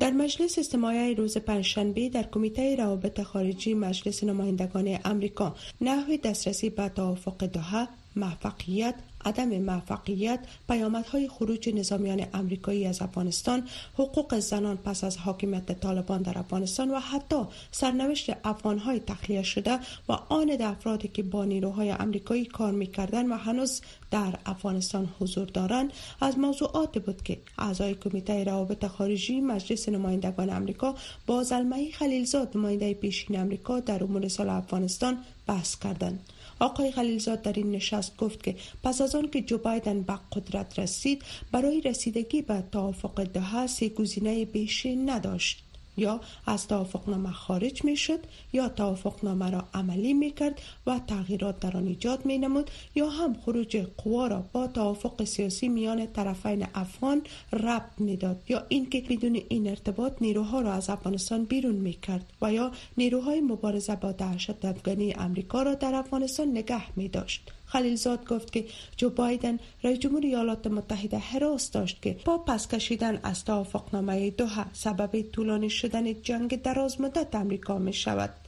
در 0.00 0.10
مجلس 0.10 0.58
استماعی 0.58 1.14
روز 1.14 1.38
پنجشنبه 1.38 2.08
در 2.08 2.22
کمیته 2.22 2.76
روابط 2.76 3.22
خارجی 3.22 3.74
مجلس 3.74 4.24
نمایندگان 4.24 4.98
امریکا 5.04 5.56
نحوی 5.80 6.18
دسترسی 6.18 6.70
به 6.70 6.88
توافق 6.88 7.44
دوحه 7.44 7.88
موفقیت 8.16 8.94
عدم 9.24 9.58
موفقیت 9.58 10.40
پیامدهای 10.68 11.28
خروج 11.28 11.68
نظامیان 11.68 12.26
امریکایی 12.34 12.86
از 12.86 13.02
افغانستان 13.02 13.68
حقوق 13.94 14.38
زنان 14.38 14.76
پس 14.76 15.04
از 15.04 15.16
حاکمیت 15.16 15.80
طالبان 15.80 16.22
در 16.22 16.38
افغانستان 16.38 16.90
و 16.90 16.98
حتی 16.98 17.44
سرنوشت 17.70 18.30
افغانهای 18.44 19.00
تخلیه 19.00 19.42
شده 19.42 19.78
و 20.08 20.12
آن 20.12 20.50
افرادی 20.60 21.08
که 21.08 21.22
با 21.22 21.44
نیروهای 21.44 21.90
امریکایی 21.90 22.44
کار 22.44 22.72
می‌کردن 22.72 23.32
و 23.32 23.36
هنوز 23.36 23.80
در 24.10 24.38
افغانستان 24.46 25.08
حضور 25.20 25.46
دارند. 25.46 25.92
از 26.20 26.38
موضوعات 26.38 26.98
بود 26.98 27.22
که 27.22 27.38
اعضای 27.58 27.94
کمیته 27.94 28.44
روابط 28.44 28.86
خارجی 28.86 29.40
مجلس 29.40 29.88
نمایندگان 29.88 30.50
امریکا 30.50 30.94
با 31.26 31.42
زلمه 31.42 31.90
خلیلزاد 31.90 32.56
نماینده 32.56 32.94
پیشین 32.94 33.38
امریکا 33.40 33.80
در 33.80 34.04
امور 34.04 34.28
سال 34.28 34.48
افغانستان 34.48 35.18
بحث 35.46 35.78
کردند. 35.78 36.20
آقای 36.58 36.92
خلیلزاد 36.92 37.42
در 37.42 37.52
این 37.52 37.70
نشست 37.70 38.16
گفت 38.16 38.42
که 38.42 38.56
پس 38.82 39.00
از 39.00 39.14
که 39.22 39.42
جو 39.42 39.58
بایدن 39.58 40.02
به 40.02 40.18
قدرت 40.32 40.78
رسید 40.78 41.22
برای 41.52 41.80
رسیدگی 41.80 42.42
به 42.42 42.64
توافق 42.72 43.22
دوحه 43.24 43.66
سه 43.66 43.88
گزینه 43.88 44.44
بیشی 44.44 44.96
نداشت. 44.96 45.66
یا 45.96 46.20
از 46.46 46.68
توافقنامه 46.68 47.30
خارج 47.30 47.84
می 47.84 47.96
شد 47.96 48.20
یا 48.52 48.68
توافقنامه 48.68 49.50
را 49.50 49.64
عملی 49.74 50.14
می 50.14 50.30
کرد 50.30 50.60
و 50.86 51.00
تغییرات 51.06 51.60
در 51.60 51.76
آن 51.76 51.86
ایجاد 51.86 52.26
می 52.26 52.38
نمود 52.38 52.70
یا 52.94 53.08
هم 53.08 53.34
خروج 53.34 53.76
قوا 53.96 54.26
را 54.26 54.44
با 54.52 54.66
توافق 54.66 55.24
سیاسی 55.24 55.68
میان 55.68 56.06
طرفین 56.06 56.66
افغان 56.74 57.22
ربط 57.52 57.98
می 57.98 58.16
داد 58.16 58.42
یا 58.48 58.66
اینکه 58.68 59.00
بدون 59.00 59.40
این 59.48 59.68
ارتباط 59.68 60.12
نیروها 60.20 60.60
را 60.60 60.72
از 60.72 60.90
افغانستان 60.90 61.44
بیرون 61.44 61.74
می 61.74 61.92
کرد 61.92 62.32
و 62.42 62.52
یا 62.52 62.72
نیروهای 62.96 63.40
مبارزه 63.40 63.96
با 63.96 64.12
دهشت 64.12 64.64
افغانی 64.64 65.12
امریکا 65.12 65.62
را 65.62 65.74
در 65.74 65.94
افغانستان 65.94 66.50
نگه 66.50 66.82
می 66.96 67.08
داشت 67.08 67.52
خلیلزاد 67.66 68.28
گفت 68.28 68.52
که 68.52 68.64
جو 68.96 69.10
بایدن 69.10 69.58
رئیس 69.84 69.98
جمهور 69.98 70.22
ایالات 70.22 70.66
متحده 70.66 71.18
حراس 71.18 71.70
داشت 71.70 72.02
که 72.02 72.16
با 72.24 72.38
پس 72.38 72.68
کشیدن 72.68 73.20
از 73.22 73.44
توافقنامه 73.44 74.30
دوحه 74.30 74.66
سبب 74.72 75.22
طولانی 75.22 75.70
شدن 75.70 76.22
جنگ 76.22 76.62
دراز 76.62 77.00
مدت 77.00 77.34
امریکا 77.34 77.78
می 77.78 77.92
شود. 77.92 78.45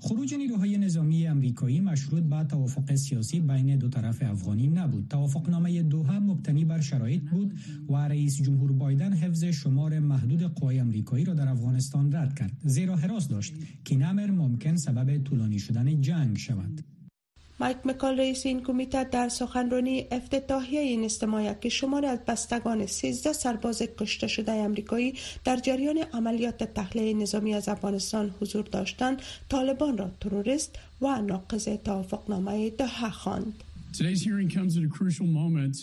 خروج 0.00 0.34
نیروهای 0.34 0.78
نظامی 0.78 1.26
امریکایی 1.26 1.80
مشروط 1.80 2.22
به 2.22 2.44
توافق 2.44 2.94
سیاسی 2.94 3.40
بین 3.40 3.76
دو 3.76 3.88
طرف 3.88 4.22
افغانی 4.22 4.68
نبود. 4.68 5.08
توافقنامه 5.10 5.82
دوحه 5.82 6.18
مبتنی 6.18 6.64
بر 6.64 6.80
شرایط 6.80 7.22
بود 7.22 7.52
و 7.88 7.96
رئیس 7.96 8.42
جمهور 8.42 8.72
بایدن 8.72 9.12
حفظ 9.12 9.44
شمار 9.44 9.98
محدود 9.98 10.42
قوای 10.42 10.78
امریکایی 10.78 11.24
را 11.24 11.34
در 11.34 11.48
افغانستان 11.48 12.12
رد 12.12 12.38
کرد. 12.38 12.52
زیرا 12.64 12.96
حراس 12.96 13.28
داشت 13.28 13.54
که 13.84 13.96
نمر 13.96 14.30
ممکن 14.30 14.76
سبب 14.76 15.22
طولانی 15.22 15.58
شدن 15.58 16.00
جنگ 16.00 16.36
شود. 16.36 16.84
مایک 17.60 17.76
مکال 17.84 18.20
رئیس 18.20 18.46
این 18.46 18.62
کمیته 18.62 19.04
در 19.04 19.28
سخنرانی 19.28 20.06
افتتاحیه 20.10 20.80
این 20.80 21.04
استماعی 21.04 21.50
که 21.60 21.68
شمار 21.68 22.06
از 22.06 22.18
بستگان 22.18 22.86
13 22.86 23.32
سرباز 23.32 23.82
کشته 23.98 24.26
شده 24.26 24.52
امریکایی 24.52 25.14
در 25.44 25.56
جریان 25.56 25.98
عملیات 26.12 26.62
تخلیه 26.74 27.14
نظامی 27.14 27.54
از 27.54 27.68
افغانستان 27.68 28.34
حضور 28.40 28.64
داشتند 28.64 29.22
طالبان 29.48 29.98
را 29.98 30.10
تروریست 30.20 30.76
و 31.02 31.22
ناقض 31.22 31.68
توافقنامه 31.84 32.70
دوحه 32.70 33.10
خواند. 33.10 33.64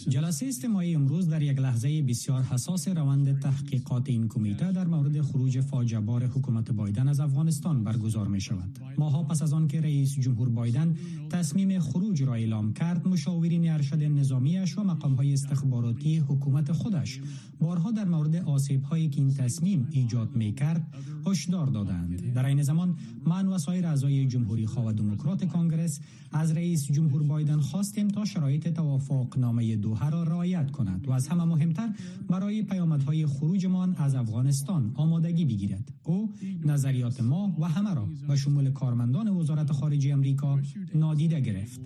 جلسه 0.09 0.45
استماعی 0.45 0.95
امروز 0.95 1.29
در 1.29 1.41
یک 1.41 1.59
لحظه 1.59 2.01
بسیار 2.01 2.43
حساس 2.43 2.87
روند 2.87 3.39
تحقیقات 3.39 4.09
این 4.09 4.27
کمیته 4.27 4.71
در 4.71 4.87
مورد 4.87 5.21
خروج 5.21 5.61
فاجعه 5.61 5.99
بار 5.99 6.25
حکومت 6.25 6.71
بایدن 6.71 7.07
از 7.07 7.19
افغانستان 7.19 7.83
برگزار 7.83 8.27
می 8.27 8.41
شود. 8.41 8.79
ماها 8.97 9.23
پس 9.23 9.41
از 9.41 9.53
آن 9.53 9.67
که 9.67 9.81
رئیس 9.81 10.19
جمهور 10.19 10.49
بایدن 10.49 10.95
تصمیم 11.29 11.79
خروج 11.79 12.23
را 12.23 12.33
اعلام 12.33 12.73
کرد، 12.73 13.07
مشاورین 13.07 13.69
ارشد 13.69 14.03
نظامیش 14.03 14.77
و 14.77 14.83
مقام 14.83 15.13
های 15.13 15.33
استخباراتی 15.33 16.17
حکومت 16.17 16.71
خودش 16.71 17.19
بارها 17.59 17.91
در 17.91 18.05
مورد 18.05 18.35
آسیب 18.35 18.83
هایی 18.83 19.09
که 19.09 19.21
این 19.21 19.33
تصمیم 19.33 19.87
ایجاد 19.91 20.35
می 20.35 20.53
کرد 20.53 20.87
هشدار 21.25 21.67
دادند. 21.67 22.33
در 22.33 22.45
این 22.45 22.63
زمان 22.63 22.95
من 23.25 23.47
و 23.47 23.57
سایر 23.57 23.87
اعضای 23.87 24.27
جمهوری 24.27 24.65
خواه 24.65 24.93
دموکرات 24.93 25.45
کانگرس 25.45 25.99
از 26.31 26.51
رئیس 26.51 26.91
جمهور 26.91 27.23
بایدن 27.23 27.59
خواستیم 27.95 28.07
تا 28.07 28.25
شرایط 28.25 28.67
توافق 28.67 29.37
نامه 29.37 29.75
دوحه 29.75 30.09
را 30.09 30.23
رعایت 30.23 30.71
کند 30.71 31.07
و 31.07 31.11
از 31.11 31.27
همه 31.27 31.43
مهمتر 31.43 31.89
برای 32.29 32.63
پیامدهای 32.63 33.25
خروجمان 33.25 33.95
از 33.99 34.15
افغانستان 34.15 34.93
آمادگی 34.95 35.45
بگیرد. 35.45 35.91
او 36.03 36.33
نظریات 36.65 37.21
ما 37.21 37.55
و 37.59 37.65
همه 37.65 37.93
را 37.93 38.07
به 38.27 38.35
شمول 38.35 38.71
کارمندان 38.71 39.27
وزارت 39.27 39.71
خارجه 39.71 40.13
امریکا 40.13 40.59
نادیده 40.95 41.39
گرفت. 41.39 41.81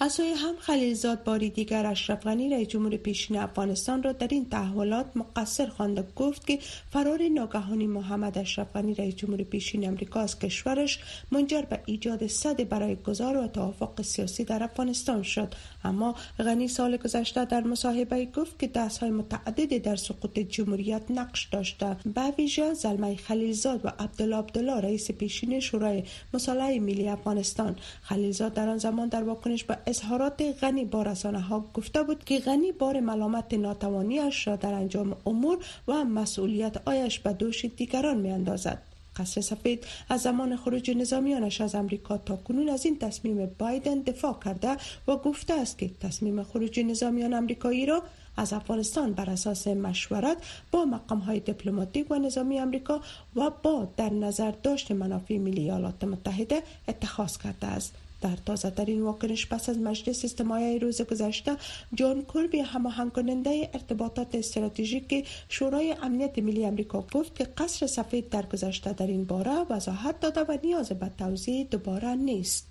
از 0.00 0.12
سوی 0.12 0.32
هم 0.36 0.54
خلیلزاد 0.58 1.24
باری 1.24 1.50
دیگر 1.50 1.86
اشرف 1.86 2.26
غنی 2.26 2.50
رئیس 2.50 2.68
جمهور 2.68 2.96
پیشین 2.96 3.36
افغانستان 3.36 4.02
را 4.02 4.12
در 4.12 4.28
این 4.30 4.44
تحولات 4.44 5.16
مقصر 5.16 5.66
خوانده 5.66 6.04
گفت 6.16 6.46
که 6.46 6.58
فرار 6.90 7.28
ناگهانی 7.28 7.86
محمد 7.86 8.38
اشرف 8.38 8.72
غنی 8.72 8.94
رئیس 8.94 9.14
جمهور 9.14 9.42
پیشین 9.42 9.88
امریکا 9.88 10.20
از 10.20 10.38
کشورش 10.38 10.98
منجر 11.30 11.62
به 11.62 11.80
ایجاد 11.86 12.26
صد 12.26 12.68
برای 12.68 12.96
گذار 12.96 13.36
و 13.36 13.46
توافق 13.46 14.02
سیاسی 14.02 14.44
در 14.44 14.62
افغانستان 14.62 15.22
شد. 15.42 15.54
اما 15.84 16.14
غنی 16.38 16.68
سال 16.68 16.96
گذشته 16.96 17.44
در 17.44 17.60
مصاحبه 17.60 18.24
گفت 18.26 18.58
که 18.58 18.66
دست 18.66 18.98
های 18.98 19.10
متعددی 19.10 19.78
در 19.78 19.96
سقوط 19.96 20.38
جمهوریت 20.38 21.02
نقش 21.10 21.44
داشته. 21.44 21.96
به 22.14 22.30
ویژه 22.38 22.74
زلمه 22.74 23.16
خلیلزاد 23.16 23.84
و 23.84 23.88
عبدالله 23.98 24.36
عبدالله 24.36 24.80
رئیس 24.80 25.10
پیشین 25.10 25.60
شورای 25.60 26.02
مصالحه 26.34 26.80
ملی 26.80 27.08
افغانستان. 27.08 27.76
خلیلزاد 28.02 28.54
در 28.54 28.68
آن 28.68 28.78
زمان 28.78 29.08
در 29.08 29.22
واکنش 29.22 29.64
به 29.64 29.78
اظهارات 29.86 30.42
غنی 30.60 30.84
با 30.84 31.02
رسانه 31.02 31.40
ها 31.40 31.64
گفته 31.74 32.02
بود 32.02 32.24
که 32.24 32.38
غنی 32.38 32.72
بار 32.72 33.00
ملامت 33.00 33.54
ناتوانیش 33.54 34.46
را 34.46 34.56
در 34.56 34.72
انجام 34.72 35.16
امور 35.26 35.58
و 35.88 36.04
مسئولیت 36.04 36.88
آیش 36.88 37.18
به 37.18 37.32
دوش 37.32 37.64
دیگران 37.64 38.16
می 38.16 38.30
اندازد. 38.30 38.91
قصر 39.16 39.40
سفید 39.40 39.84
از 40.08 40.20
زمان 40.22 40.56
خروج 40.56 40.90
نظامیانش 40.90 41.60
از 41.60 41.74
امریکا 41.74 42.18
تا 42.18 42.36
کنون 42.36 42.68
از 42.68 42.84
این 42.86 42.98
تصمیم 42.98 43.50
بایدن 43.58 44.00
دفاع 44.00 44.38
کرده 44.44 44.76
و 45.08 45.16
گفته 45.16 45.54
است 45.54 45.78
که 45.78 45.90
تصمیم 46.00 46.42
خروج 46.42 46.80
نظامیان 46.80 47.34
امریکایی 47.34 47.86
را 47.86 48.02
از 48.36 48.52
افغانستان 48.52 49.12
بر 49.12 49.30
اساس 49.30 49.66
مشورت 49.68 50.36
با 50.70 50.84
مقام 50.84 51.18
های 51.18 51.40
دیپلماتیک 51.40 52.10
و 52.10 52.14
نظامی 52.14 52.58
امریکا 52.58 53.00
و 53.36 53.50
با 53.62 53.88
در 53.96 54.12
نظر 54.12 54.50
داشت 54.50 54.90
منافع 54.92 55.38
ملی 55.38 55.60
ایالات 55.60 56.04
متحده 56.04 56.62
اتخاذ 56.88 57.36
کرده 57.36 57.66
است. 57.66 57.94
در 58.22 58.36
تازه 58.36 58.70
ترین 58.70 59.02
واکنش 59.02 59.46
پس 59.46 59.68
از 59.68 59.78
مجلس 59.78 60.24
استماعی 60.24 60.78
روز 60.78 61.02
گذشته 61.02 61.56
جان 61.94 62.22
کوربی 62.22 62.58
هماهنگ 62.58 63.12
کننده 63.12 63.70
ارتباطات 63.74 64.34
استراتژیک 64.34 65.28
شورای 65.48 65.96
امنیت 66.02 66.38
ملی 66.38 66.66
امریکا 66.66 67.06
گفت 67.12 67.36
که 67.36 67.44
قصر 67.44 67.86
سفید 67.86 68.28
در 68.28 68.46
گذشته 68.46 68.92
در 68.92 69.06
این 69.06 69.24
باره 69.24 69.66
وضاحت 69.70 70.20
داده 70.20 70.40
و 70.40 70.58
نیاز 70.64 70.88
به 70.88 71.08
توضیح 71.18 71.66
دوباره 71.70 72.14
نیست 72.14 72.68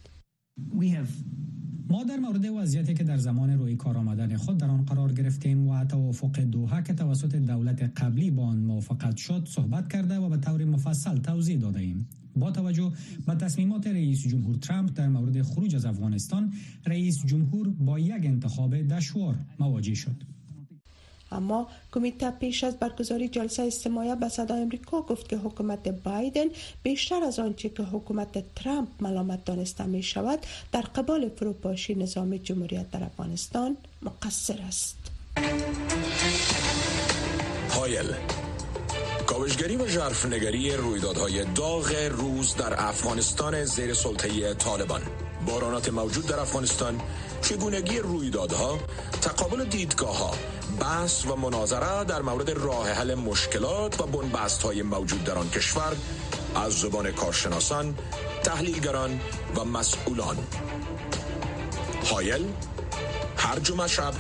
ما 1.90 2.04
در 2.04 2.18
مورد 2.18 2.46
وضعیتی 2.46 2.94
که 2.94 3.04
در 3.04 3.18
زمان 3.18 3.60
روی 3.60 3.76
کار 3.76 3.98
آمدن 3.98 4.38
خود 4.38 4.58
در 4.58 4.68
آن 4.68 4.86
قرار 4.86 5.14
گرفتیم 5.14 5.68
و 5.68 5.86
توافق 5.86 6.40
دوحه 6.40 6.84
که 6.84 6.94
توسط 6.94 7.36
دولت 7.36 7.82
قبلی 8.02 8.32
با 8.32 8.44
آن 8.44 8.58
موافقت 8.58 9.18
شد 9.18 9.48
صحبت 9.48 9.94
کرده 9.94 10.18
و 10.18 10.30
به 10.30 10.38
طور 10.38 10.66
مفصل 10.66 11.18
توضیح 11.18 11.60
داده 11.60 11.80
ایم. 11.80 12.10
با 12.36 12.52
توجه 12.52 12.92
به 13.28 13.36
تصمیمات 13.36 13.88
رئیس 13.88 14.28
جمهور 14.28 14.56
ترامپ 14.56 14.94
در 14.96 15.08
مورد 15.08 15.42
خروج 15.42 15.76
از 15.76 15.86
افغانستان 15.86 16.54
رئیس 16.86 17.26
جمهور 17.26 17.70
با 17.70 18.00
یک 18.00 18.26
انتخاب 18.26 18.82
دشوار 18.82 19.36
مواجه 19.60 19.94
شد. 19.94 20.16
اما 21.32 21.68
کمیته 21.92 22.32
پیش 22.32 22.64
از 22.64 22.78
برگزاری 22.78 23.28
جلسه 23.28 23.64
استماعی 23.64 24.16
به 24.16 24.30
صدای 24.30 24.62
امریکا 24.62 25.02
گفت 25.02 25.30
که 25.30 25.38
حکومت 25.38 25.88
بایدن 25.88 26.46
بیشتر 26.84 27.24
از 27.24 27.40
آنچه 27.40 27.70
که 27.70 27.84
حکومت 27.84 28.56
ترامپ 28.56 28.88
ملامت 29.00 29.46
دانسته 29.46 29.86
می 29.86 30.04
شود 30.04 30.40
در 30.72 30.82
قبال 30.82 31.30
فروپاشی 31.30 31.96
نظام 31.96 32.38
جمهوریت 32.38 32.92
در 32.92 33.04
افغانستان 33.04 33.78
مقصر 34.02 34.62
است. 34.62 34.98
هایل. 37.70 38.16
کاوشگری 39.32 39.76
و 39.76 39.86
جرفنگری 39.86 40.72
رویدادهای 40.72 41.46
داغ 41.46 41.96
روز 42.12 42.56
در 42.56 42.74
افغانستان 42.88 43.66
زیر 43.66 43.94
سلطه 43.94 44.54
طالبان. 44.54 45.02
بارانات 45.46 45.90
موجود 45.90 46.28
در 46.28 46.40
افغانستان 46.40 47.02
چگونگی 47.42 48.00
رویدادها 48.00 48.80
تقابل 49.22 49.66
دیدگاه 49.66 50.18
ها 50.18 50.36
بحث 50.80 51.26
و 51.26 51.36
مناظره 51.36 52.04
در 52.04 52.22
مورد 52.22 52.50
راه 52.50 52.90
حل 52.90 53.16
مشکلات 53.16 54.02
و 54.02 54.06
بنبست 54.06 54.64
های 54.64 54.82
موجود 54.82 55.24
در 55.24 55.38
آن 55.38 55.50
کشور 55.50 55.96
از 56.56 56.74
زبان 56.74 57.12
کارشناسان 57.12 57.96
تحلیلگران 58.44 59.20
و 59.56 59.66
مسئولان. 59.66 60.38
هایل 62.12 62.46
هر 63.38 63.60
جمعه 63.60 63.88
شب 63.88 64.14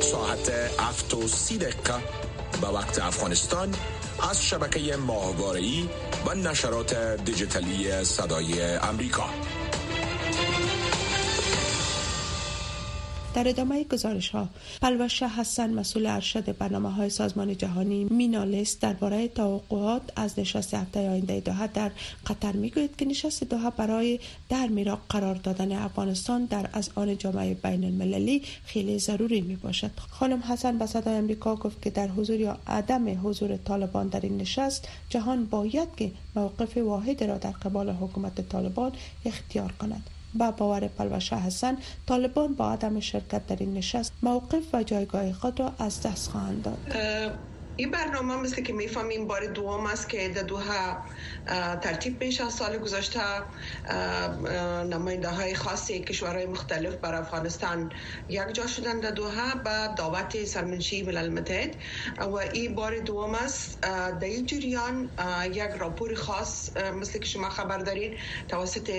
ساعت 0.00 0.50
7 0.78 1.14
و 1.14 1.28
سی 1.28 1.58
دقیقه. 1.58 2.19
به 2.60 2.68
وقت 2.68 2.98
افغانستان 2.98 3.74
از 4.30 4.44
شبکه 4.44 4.96
ماهواره‌ای 4.96 5.88
و 6.26 6.34
نشرات 6.34 6.94
دیجیتالی 7.24 8.04
صدای 8.04 8.62
امریکا. 8.62 9.24
در 13.34 13.48
ادامه 13.48 13.84
گزارش 13.84 14.28
ها 14.28 14.48
پلوشه 14.82 15.28
حسن 15.28 15.70
مسئول 15.74 16.06
ارشد 16.06 16.56
برنامه 16.56 16.90
های 16.90 17.10
سازمان 17.10 17.56
جهانی 17.56 18.04
مینالست 18.04 18.80
درباره 18.80 19.28
توقعات 19.28 20.02
از 20.16 20.38
نشست 20.38 20.74
هفته 20.74 21.10
آینده 21.10 21.40
دوحه 21.40 21.66
در 21.66 21.90
قطر 22.26 22.52
می‌گوید 22.52 22.96
که 22.96 23.04
نشست 23.04 23.44
دوحه 23.44 23.70
برای 23.70 24.20
در 24.48 24.66
میراق 24.66 25.00
قرار 25.08 25.34
دادن 25.34 25.72
افغانستان 25.72 26.44
در 26.44 26.68
از 26.72 26.90
آن 26.94 27.18
جامعه 27.18 27.54
بین 27.54 27.84
المللی 27.84 28.42
خیلی 28.64 28.98
ضروری 28.98 29.40
می 29.40 29.56
باشد 29.56 29.90
خانم 30.10 30.42
حسن 30.42 30.78
به 30.78 30.86
صدای 30.86 31.14
امریکا 31.14 31.56
گفت 31.56 31.82
که 31.82 31.90
در 31.90 32.08
حضور 32.08 32.40
یا 32.40 32.58
عدم 32.66 33.28
حضور 33.28 33.56
طالبان 33.56 34.08
در 34.08 34.20
این 34.20 34.36
نشست 34.36 34.88
جهان 35.08 35.44
باید 35.44 35.88
که 35.96 36.12
موقف 36.36 36.76
واحد 36.76 37.24
را 37.24 37.38
در 37.38 37.50
قبال 37.50 37.90
حکومت 37.90 38.48
طالبان 38.48 38.92
اختیار 39.24 39.72
کند. 39.72 40.02
با 40.34 40.50
باور 40.50 40.88
پلوشه 40.88 41.36
حسن 41.36 41.76
طالبان 42.06 42.54
با 42.54 42.72
عدم 42.72 43.00
شرکت 43.00 43.46
در 43.46 43.56
این 43.60 43.74
نشست 43.74 44.12
موقف 44.22 44.74
و 44.74 44.82
جایگاه 44.82 45.32
خود 45.32 45.60
را 45.60 45.72
از 45.78 46.02
دست 46.02 46.30
خواهند 46.30 46.62
داد. 46.62 46.78
این 47.80 47.90
برنامه 47.90 48.36
مثل 48.36 48.62
که 48.62 48.72
می‌فهمیم 48.72 49.26
بار 49.26 49.46
دوم 49.46 49.86
است 49.86 50.08
که 50.08 50.28
در 50.28 50.42
دوها 50.42 50.98
ترتیب 51.82 52.24
میشه 52.24 52.50
سال 52.50 52.78
گذشته. 52.78 53.20
نماینده 54.90 55.28
های 55.28 55.54
خاصی 55.54 56.00
کشورهای 56.00 56.46
مختلف 56.46 56.94
بر 56.94 57.14
افغانستان 57.14 57.92
یک 58.28 58.52
جا 58.52 58.66
شدن 58.66 59.00
در 59.00 59.10
دوها 59.10 59.54
با 59.64 59.86
دعوت 59.96 60.44
سرمنشی 60.44 61.02
ملل 61.02 61.28
متحد. 61.28 61.76
و 62.18 62.36
این 62.36 62.74
بار 62.74 62.98
دوم 62.98 63.34
است 63.34 63.80
در 63.80 64.24
این 64.24 64.46
جریان 64.46 65.10
یک 65.52 65.70
راپور 65.78 66.14
خاص 66.14 66.76
مثل 66.76 67.18
که 67.18 67.26
شما 67.26 67.48
خبر 67.48 67.78
دارین 67.78 68.16
توسط 68.48 68.90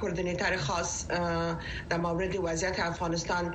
کوردینیتر 0.00 0.56
خاص 0.56 1.06
در 1.88 1.96
مورد 1.96 2.36
وضعیت 2.36 2.80
افغانستان 2.80 3.54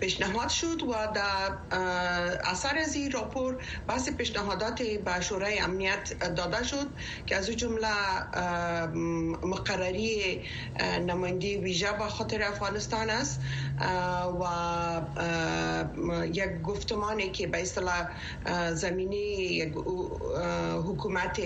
پیشنهاد 0.00 0.48
شد 0.48 0.82
و 0.82 0.92
در 1.14 1.52
اثر 2.44 2.78
از 2.78 2.94
این 2.94 3.10
راپور 3.12 3.62
بحث 3.88 4.08
پیشنهادات 4.08 4.82
به 4.82 5.20
شورای 5.20 5.58
امنیت 5.58 6.12
داده 6.36 6.62
شد 6.64 6.86
که 7.26 7.36
از 7.36 7.50
جمله 7.50 7.88
مقرری 9.42 10.42
نماینده 11.06 11.58
ویژه 11.58 11.92
به 11.92 12.04
خاطر 12.04 12.42
افغانستان 12.42 13.10
است 13.10 13.40
و 14.40 15.02
یک 16.32 16.62
گفتمانی 16.62 17.30
که 17.30 17.46
به 17.46 17.62
اصطلاح 17.62 18.08
زمینی 18.74 19.16
یک 19.34 19.72
حکومت 20.86 21.40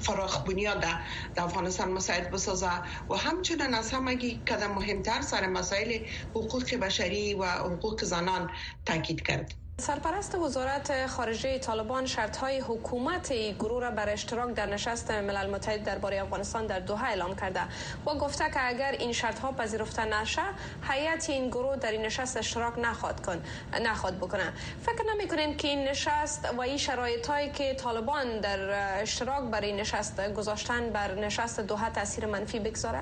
فراخ 0.00 0.44
بنیاد 0.44 0.80
در 0.80 1.44
افغانستان 1.44 1.92
مساعد 1.92 2.30
بسازه. 2.30 2.72
و 3.10 3.14
همچنین 3.16 3.74
از 3.74 3.92
همگی 3.92 4.44
قدم 4.48 4.72
مهمتر 4.72 5.22
سر 5.22 5.46
مسائل 5.48 5.98
حقوق 6.30 6.74
بشری 6.74 7.34
و 7.34 7.44
حقوق 7.46 8.04
زنان 8.04 8.50
تاکید 8.86 9.22
کرد. 9.26 9.54
سرپرست 9.80 10.34
وزارت 10.34 11.06
خارجه 11.06 11.58
طالبان 11.58 12.06
شرط 12.06 12.36
های 12.36 12.60
حکومت 12.60 13.32
گروه 13.32 13.82
را 13.82 13.90
بر 13.90 14.08
اشتراک 14.08 14.54
در 14.54 14.66
نشست 14.66 15.10
ملل 15.10 15.50
متحد 15.50 15.84
درباره 15.84 16.22
افغانستان 16.22 16.66
در 16.66 16.80
دوحه 16.80 17.04
اعلام 17.04 17.36
کرده. 17.36 17.60
و 18.06 18.14
گفته 18.14 18.44
که 18.44 18.68
اگر 18.68 18.92
این 18.92 19.12
شرط 19.12 19.38
ها 19.38 19.52
پذیرفته 19.52 20.04
نشه 20.04 20.42
هیئت 20.90 21.30
این 21.30 21.48
گروه 21.48 21.76
در 21.76 21.90
این 21.90 22.02
نشست 22.02 22.36
اشتراک 22.36 22.78
نخواد 22.78 23.26
کن 23.26 23.42
نخواد 23.82 24.16
بکنه. 24.16 24.52
فکر 24.82 25.04
نمی 25.14 25.28
کنین 25.28 25.56
که 25.56 25.68
این 25.68 25.88
نشست 25.88 26.48
و 26.56 26.60
این 26.60 26.76
شرایط 26.76 27.26
هایی 27.26 27.50
که 27.50 27.74
طالبان 27.74 28.40
در 28.40 28.58
اشتراک 29.02 29.44
برای 29.50 29.72
نشست 29.72 30.34
گذاشتن 30.34 30.90
بر 30.90 31.14
نشست 31.14 31.60
دوحه 31.60 31.90
تاثیر 31.90 32.26
منفی 32.26 32.58
بگذاره؟ 32.58 33.00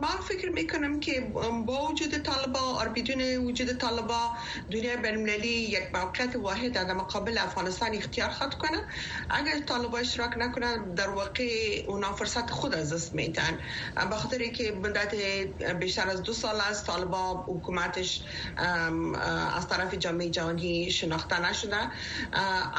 ما 0.00 0.08
فکر 0.28 0.50
می‌کنم 0.50 1.00
که 1.00 1.20
با 1.66 1.88
وجود 1.88 2.18
طالبا 2.18 2.60
اور 2.60 2.88
بدون 2.88 3.36
وجود 3.36 3.78
طالبا 3.78 4.30
دنیا 4.70 4.96
بینالمللی 4.96 5.48
یک 5.48 5.94
موقعیت 5.94 6.36
واحد 6.36 6.72
در 6.72 6.92
مقابل 6.92 7.38
افغانستان 7.38 7.94
اختیار 7.94 8.30
خواهد 8.30 8.54
کنه. 8.54 8.78
اگر 9.30 9.60
طالبا 9.66 9.98
اشتراک 9.98 10.34
نکنند 10.38 10.94
در 10.94 11.08
واقع 11.08 11.84
اونا 11.86 12.12
فرصت 12.12 12.50
خود 12.50 12.74
از 12.74 12.92
دست 12.92 13.14
میدن. 13.14 13.58
به 14.10 14.16
خاطر 14.16 14.46
که 14.46 14.72
مدت 14.72 15.14
بیشتر 15.80 16.08
از 16.08 16.22
دو 16.22 16.32
سال 16.32 16.60
است 16.60 16.86
طالبا 16.86 17.44
حکومتش 17.46 18.22
از 19.56 19.68
طرف 19.68 19.94
جامعه 19.94 20.30
جهانی 20.30 20.90
شناخته 20.90 21.50
نشده. 21.50 21.90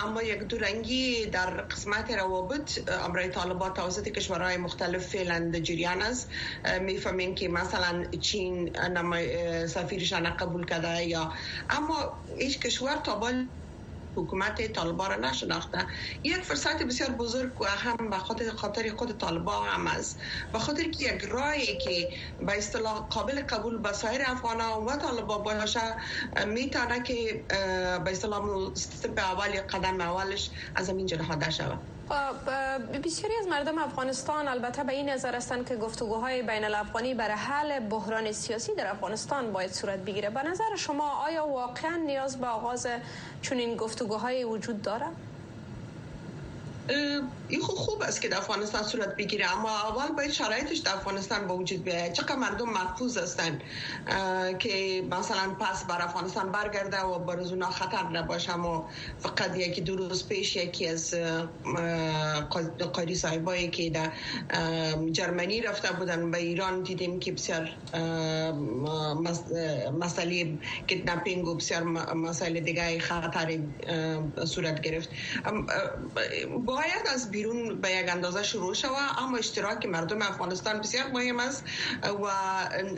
اما 0.03 0.23
یک 0.23 0.39
دورنگی 0.39 1.25
در 1.25 1.49
قسمت 1.61 2.11
روابط 2.11 2.89
امرای 3.05 3.29
طالبا 3.29 3.69
توسط 3.69 4.09
کشورهای 4.09 4.57
مختلف 4.57 5.07
فعلا 5.07 5.59
جریان 5.59 6.01
است. 6.01 6.29
می‌فهمین 6.81 7.35
که 7.35 7.47
مثلا 7.49 8.03
چین 8.21 8.77
سفیرشان 9.67 10.29
قبول 10.37 10.65
کرده 10.65 11.05
یا 11.05 11.33
اما 11.69 12.23
هیچ 12.39 12.59
کشور 12.59 12.95
تا 12.97 13.19
حکومت 14.15 14.73
طالبان 14.73 15.09
را 15.09 15.29
نشناخته. 15.29 15.85
یک 16.23 16.37
فرصت 16.37 16.83
بسیار 16.83 17.09
بزرگ 17.09 17.61
و 17.61 17.65
هم 17.65 18.09
به 18.09 18.17
خاطر 18.17 18.51
خاطر 18.51 18.95
خود 18.95 19.17
طالبان 19.17 19.67
هم 19.67 19.87
است. 19.87 20.19
به 20.53 20.59
خاطر 20.59 20.83
که 20.83 21.13
یک 21.13 21.23
رای 21.23 21.77
که 21.77 22.09
به 22.45 22.57
اصطلاح 22.57 23.07
قابل 23.09 23.41
قبول 23.41 23.77
به 23.77 23.93
سایر 23.93 24.21
افغان 24.25 24.61
و 24.61 24.97
طالبان 24.97 25.43
باشه 25.43 25.79
می‌تونه 26.45 27.03
که 27.03 27.43
به 28.05 28.11
اصطلاح 28.11 28.49
استپ 28.71 29.19
اول 29.19 29.61
قدم 29.61 30.01
اولش 30.01 30.49
از 30.75 30.89
همین 30.89 31.05
جنها 31.05 31.49
شود. 31.49 31.79
بسیاری 33.03 33.33
از 33.41 33.47
مردم 33.47 33.77
افغانستان 33.77 34.47
البته 34.47 34.83
به 34.83 34.93
این 34.93 35.09
نظر 35.09 35.35
هستند 35.35 35.69
که 35.69 35.75
گفتگوهای 35.75 36.41
بین 36.41 36.63
الافغانی 36.63 37.13
برای 37.13 37.35
حل 37.35 37.79
بحران 37.79 38.31
سیاسی 38.31 38.75
در 38.75 38.91
افغانستان 38.91 39.53
باید 39.53 39.71
صورت 39.73 39.99
بگیره. 39.99 40.29
به 40.29 40.43
نظر 40.43 40.75
شما 40.77 41.09
آیا 41.09 41.47
واقعا 41.47 41.95
نیاز 41.95 42.37
به 42.41 42.47
آغاز 42.47 42.87
چنین 43.41 43.75
گفتگوهای 44.05 44.43
وجود 44.43 44.81
داره؟ 44.81 45.05
این 47.47 47.61
خوب 47.61 47.75
خوب 47.75 48.01
است 48.01 48.21
که 48.21 48.27
در 48.27 48.37
افغانستان 48.37 48.83
صورت 48.83 49.15
بگیره 49.15 49.57
اما 49.57 49.69
اول 49.69 50.15
باید 50.15 50.31
شرایطش 50.31 50.77
در 50.77 50.93
افغانستان 50.93 51.47
با 51.47 51.57
وجود 51.57 51.83
بیاید 51.83 52.13
چقدر 52.13 52.35
مردم 52.35 52.69
محفوظ 52.69 53.17
هستند 53.17 53.61
که 54.59 55.03
مثلا 55.11 55.53
پس 55.59 55.83
بر 55.83 56.01
افغانستان 56.01 56.51
برگرده 56.51 57.01
و 57.01 57.19
برز 57.19 57.51
اونا 57.51 57.69
خطر 57.69 58.03
نباشه 58.09 58.53
اما 58.53 58.89
فقط 59.19 59.57
یکی 59.57 59.81
دو 59.81 59.95
روز 59.95 60.27
پیش 60.27 60.55
یکی 60.55 60.87
از 60.87 61.15
قایدی 62.93 63.15
صاحبایی 63.15 63.67
که 63.67 63.89
در 63.89 64.11
جرمنی 65.11 65.61
رفته 65.61 65.91
بودن 65.93 66.31
به 66.31 66.37
ایران 66.37 66.83
دیدیم 66.83 67.19
که 67.19 67.31
بسیار 67.31 67.69
مسئله 69.99 70.57
کدنپینگ 70.89 71.47
و 71.47 71.55
بسیار 71.55 71.83
مسائل 72.13 72.59
دیگه 72.59 72.99
خطر 72.99 73.59
صورت 74.45 74.81
گرفت. 74.81 75.09
با 76.65 76.74
باید 76.75 77.07
از 77.13 77.31
بیرون 77.31 77.81
به 77.81 77.91
یک 77.91 78.09
اندازه 78.09 78.43
شروع 78.43 78.73
شود 78.73 79.15
اما 79.17 79.37
اشتراک 79.37 79.85
مردم 79.85 80.21
افغانستان 80.21 80.81
بسیار 80.81 81.07
مهم 81.13 81.39
است 81.39 81.63
و 82.03 82.27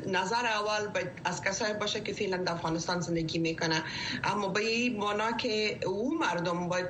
نظر 0.07 0.45
اول 0.45 1.09
از 1.25 1.41
کسایی 1.41 1.73
باشه 1.73 2.01
که 2.01 2.13
فعلا 2.13 2.37
در 2.37 2.53
افغانستان 2.53 3.01
زندگی 3.01 3.39
می‌کنه 3.39 3.83
اما 4.23 4.47
به 4.49 4.61
این 4.61 4.99
معنا 4.99 5.31
که 5.31 5.79
او 5.87 6.19
مردم 6.19 6.69
باید 6.69 6.87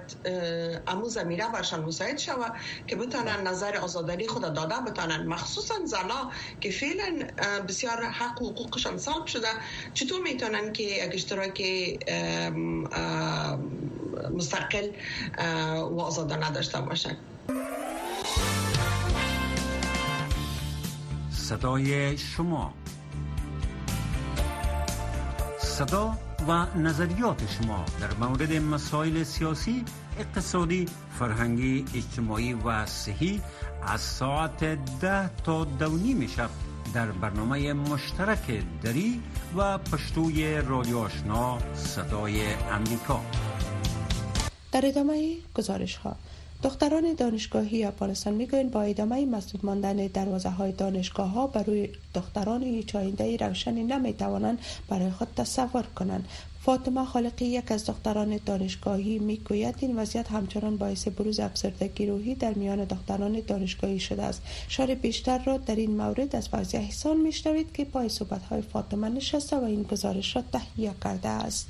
امو 0.87 1.09
زمینه 1.09 1.49
برشان 1.53 1.83
مساعد 1.83 2.17
شود 2.17 2.53
که 2.87 2.95
بتانن 2.95 3.47
نظر 3.47 3.77
آزاداری 3.77 4.27
خود 4.27 4.41
داده 4.53 4.75
بتانن 4.91 5.27
مخصوصا 5.27 5.75
زنا 5.85 6.31
که 6.61 6.71
فعلا 6.71 7.27
بسیار 7.69 8.03
حق 8.03 8.41
و 8.41 8.51
حقوقشان 8.51 8.97
سلب 8.97 9.25
شده. 9.27 9.47
چطور 9.93 10.21
می‌تونن 10.23 10.73
که 10.73 11.09
اشتراک 11.13 11.61
مستقل 14.37 14.87
و 15.91 15.99
آزادانه 16.01 16.51
داشته 16.51 16.81
باشن 16.81 17.17
صدای 21.31 22.17
شما. 22.17 22.73
صدا 25.59 26.17
و 26.47 26.65
نظریات 26.75 27.41
شما 27.51 27.85
در 28.01 28.27
مورد 28.27 28.53
مسائل 28.53 29.23
سیاسی 29.23 29.85
اقتصادی 30.19 30.85
فرهنگی 31.19 31.85
اجتماعی 31.95 32.53
و 32.53 32.85
صحی 32.85 33.41
از 33.87 34.01
ساعت 34.01 34.63
ده 35.01 35.29
تا 35.43 35.63
دو 35.63 35.97
شب 36.27 36.49
در 36.93 37.11
برنامه 37.11 37.73
مشترک 37.73 38.63
دری 38.81 39.21
و 39.57 39.77
پشتوی 39.77 40.61
رادیو 40.61 40.97
آشنا 40.97 41.57
صدای 41.75 42.53
امریکا. 42.53 43.21
در 44.77 44.85
ادامه 44.85 45.35
گزارش 45.55 45.95
ها 45.95 46.15
دختران 46.63 47.13
دانشگاهی 47.13 47.83
افغانستان 47.83 48.33
می‌گویند 48.33 48.71
با 48.71 48.81
ادامه 48.81 49.25
مسدود 49.25 49.65
ماندن 49.65 49.95
دروازه 49.95 50.49
های 50.49 50.71
دانشگاه 50.71 51.29
ها 51.29 51.47
بر 51.47 51.63
روی 51.63 51.89
دختران 52.13 52.63
هیچ 52.63 52.95
آینده 52.95 53.37
روشنی 53.37 53.83
نمی‌توانند 53.83 54.59
برای 54.89 55.11
خود 55.11 55.27
تصور 55.35 55.83
کنند. 55.83 56.27
فاطمه 56.61 57.05
خالقی 57.05 57.45
یک 57.45 57.71
از 57.71 57.85
دختران 57.85 58.39
دانشگاهی 58.45 59.19
می‌گوید 59.19 59.75
این 59.79 59.99
وضعیت 59.99 60.31
همچنان 60.31 60.77
باعث 60.77 61.07
بروز 61.07 61.39
افسردگی 61.39 62.05
روحی 62.05 62.35
در 62.35 62.53
میان 62.53 62.83
دختران 62.83 63.41
دانشگاهی 63.47 63.99
شده 63.99 64.23
است. 64.23 64.41
شار 64.67 64.95
بیشتر 64.95 65.43
را 65.43 65.57
در 65.57 65.75
این 65.75 65.97
مورد 65.97 66.35
از 66.35 66.49
فوزی 66.49 66.77
احسان 66.77 67.17
میشنوید 67.17 67.71
که 67.73 67.85
پای 67.85 68.09
صحبت 68.09 68.43
های 68.43 68.61
فاطمه 68.61 69.09
نشسته 69.09 69.55
و 69.55 69.63
این 69.63 69.83
گزارش 69.83 70.35
را 70.35 70.43
تهیه 70.51 70.91
کرده 71.03 71.29
است. 71.29 71.67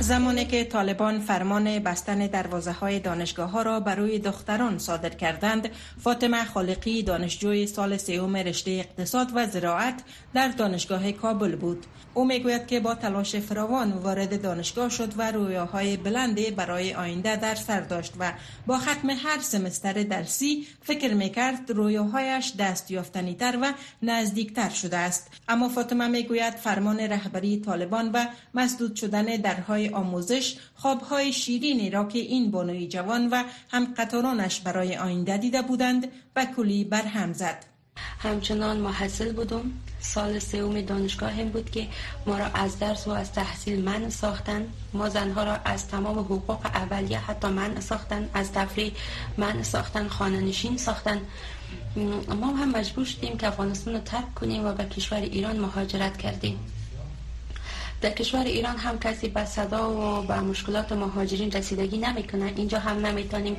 زمانی 0.00 0.44
که 0.44 0.64
طالبان 0.64 1.20
فرمان 1.20 1.78
بستن 1.78 2.26
دروازه 2.26 2.72
های 2.72 3.00
دانشگاه 3.00 3.50
ها 3.50 3.62
را 3.62 3.80
برای 3.80 4.18
دختران 4.18 4.78
صادر 4.78 5.08
کردند 5.08 5.68
فاطمه 6.00 6.44
خالقی 6.44 7.02
دانشجوی 7.02 7.66
سال 7.66 7.96
سوم 7.96 8.36
رشته 8.36 8.70
اقتصاد 8.70 9.28
و 9.34 9.46
زراعت 9.46 10.02
در 10.34 10.48
دانشگاه 10.48 11.12
کابل 11.12 11.56
بود. 11.56 11.86
او 12.14 12.24
می‌گوید 12.24 12.66
که 12.66 12.80
با 12.80 12.94
تلاش 12.94 13.36
فراوان 13.36 13.92
وارد 13.92 14.42
دانشگاه 14.42 14.88
شد 14.88 15.12
و 15.16 15.32
رویاهای 15.32 15.96
بلندی 15.96 16.50
برای 16.50 16.94
آینده 16.94 17.36
در 17.36 17.54
سر 17.54 17.80
داشت 17.80 18.12
و 18.18 18.32
با 18.66 18.78
ختم 18.78 19.10
هر 19.10 19.38
سمستر 19.40 19.92
درسی 19.92 20.66
فکر 20.82 21.14
می‌کرد 21.14 21.70
رویاهایش 21.70 22.52
دست 22.58 22.90
یافتنی 22.90 23.34
تر 23.34 23.58
و 23.62 23.72
نزدیکتر 24.02 24.68
شده 24.68 24.96
است. 24.96 25.30
اما 25.48 25.68
فاطمه 25.68 26.08
می‌گوید 26.08 26.54
فرمان 26.54 27.00
رهبری 27.00 27.60
طالبان 27.60 28.10
و 28.12 28.26
مسدود 28.54 28.96
شدن 28.96 29.24
درهای 29.24 29.88
آموزش 29.88 30.56
خوابهای 30.74 31.32
شیرینی 31.32 31.90
را 31.90 32.04
که 32.04 32.18
این 32.18 32.50
بانوی 32.50 32.88
جوان 32.88 33.28
و 33.30 33.42
هم 33.70 33.94
قطارانش 33.96 34.60
برای 34.60 34.96
آینده 34.96 35.36
دیده 35.36 35.62
بودند 35.62 36.12
و 36.36 36.46
کلی 36.56 36.84
برهم 36.84 37.32
زد. 37.32 37.71
همچنان 38.18 38.76
محصل 38.76 39.32
بودم. 39.32 39.62
سال 40.00 40.38
سوم 40.38 40.80
دانشگاه 40.80 41.30
هم 41.30 41.48
بود 41.48 41.70
که 41.70 41.88
ما 42.26 42.38
را 42.38 42.46
از 42.46 42.78
درس 42.78 43.06
و 43.06 43.10
از 43.10 43.32
تحصیل 43.32 43.84
من 43.84 44.10
ساختن. 44.10 44.66
ما 44.92 45.08
زنها 45.08 45.44
را 45.44 45.54
از 45.64 45.88
تمام 45.88 46.18
حقوق 46.18 46.66
اولیه 46.66 47.18
حتی 47.18 47.48
من 47.48 47.80
ساختن 47.80 48.28
از 48.34 48.52
تفریح 48.52 48.92
من 49.36 49.62
ساختن 49.62 50.08
خانه 50.08 50.40
نشین 50.40 50.76
ساختن 50.76 51.20
ما 52.40 52.46
هم 52.46 52.70
مجبور 52.70 53.04
شدیم 53.04 53.36
که 53.38 53.46
افغانستان 53.46 53.94
رو 53.94 54.00
ترک 54.00 54.34
کنیم 54.34 54.64
و 54.64 54.72
به 54.72 54.84
کشور 54.84 55.18
ایران 55.18 55.56
مهاجرت 55.58 56.16
کردیم. 56.16 56.58
در 58.02 58.10
کشور 58.10 58.44
ایران 58.44 58.76
هم 58.76 58.98
کسی 58.98 59.28
به 59.28 59.44
صدا 59.44 59.90
و 59.90 60.22
به 60.22 60.40
مشکلات 60.40 60.92
مهاجرین 60.92 61.50
رسیدگی 61.50 61.98
نمی‌کنه. 61.98 62.52
اینجا 62.56 62.78
هم 62.78 63.06
نمی‌تونیم 63.06 63.56